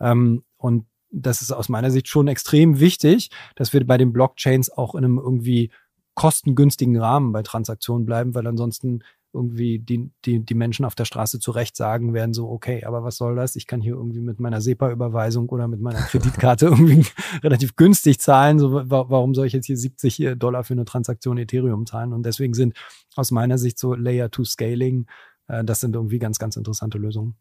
Ähm, 0.00 0.44
und 0.56 0.86
das 1.10 1.42
ist 1.42 1.52
aus 1.52 1.68
meiner 1.68 1.90
Sicht 1.90 2.08
schon 2.08 2.26
extrem 2.26 2.80
wichtig, 2.80 3.28
dass 3.54 3.74
wir 3.74 3.86
bei 3.86 3.98
den 3.98 4.14
Blockchains 4.14 4.70
auch 4.70 4.94
in 4.94 5.04
einem 5.04 5.18
irgendwie 5.18 5.70
kostengünstigen 6.14 6.96
Rahmen 6.96 7.32
bei 7.32 7.42
Transaktionen 7.42 8.06
bleiben, 8.06 8.34
weil 8.34 8.46
ansonsten 8.46 9.00
irgendwie 9.32 9.78
die, 9.78 10.10
die, 10.24 10.44
die 10.44 10.54
Menschen 10.54 10.84
auf 10.84 10.94
der 10.94 11.04
Straße 11.04 11.38
zurecht 11.38 11.76
sagen 11.76 12.14
werden, 12.14 12.32
so, 12.32 12.48
okay, 12.48 12.84
aber 12.84 13.04
was 13.04 13.16
soll 13.16 13.36
das? 13.36 13.56
Ich 13.56 13.66
kann 13.66 13.80
hier 13.80 13.94
irgendwie 13.94 14.20
mit 14.20 14.40
meiner 14.40 14.60
SEPA-Überweisung 14.60 15.48
oder 15.48 15.68
mit 15.68 15.80
meiner 15.80 16.00
Kreditkarte 16.10 16.66
irgendwie 16.66 17.04
relativ 17.42 17.76
günstig 17.76 18.20
zahlen. 18.20 18.58
So, 18.58 18.72
warum 18.72 19.34
soll 19.34 19.46
ich 19.46 19.52
jetzt 19.52 19.66
hier 19.66 19.76
70 19.76 20.34
Dollar 20.36 20.64
für 20.64 20.74
eine 20.74 20.84
Transaktion 20.84 21.38
Ethereum 21.38 21.86
zahlen? 21.86 22.12
Und 22.12 22.24
deswegen 22.24 22.54
sind 22.54 22.74
aus 23.16 23.30
meiner 23.30 23.58
Sicht 23.58 23.78
so 23.78 23.94
Layer 23.94 24.32
2 24.32 24.44
Scaling, 24.44 25.06
äh, 25.48 25.64
das 25.64 25.80
sind 25.80 25.94
irgendwie 25.94 26.18
ganz, 26.18 26.38
ganz 26.38 26.56
interessante 26.56 26.98
Lösungen. 26.98 27.36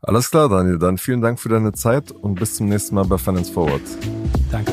Alles 0.00 0.30
klar, 0.30 0.48
Daniel. 0.48 0.78
Dann 0.78 0.98
vielen 0.98 1.20
Dank 1.20 1.38
für 1.38 1.48
deine 1.48 1.72
Zeit 1.72 2.10
und 2.10 2.34
bis 2.34 2.56
zum 2.56 2.68
nächsten 2.68 2.94
Mal 2.94 3.04
bei 3.04 3.18
Finance 3.18 3.52
Forward. 3.52 3.82
Danke. 4.50 4.72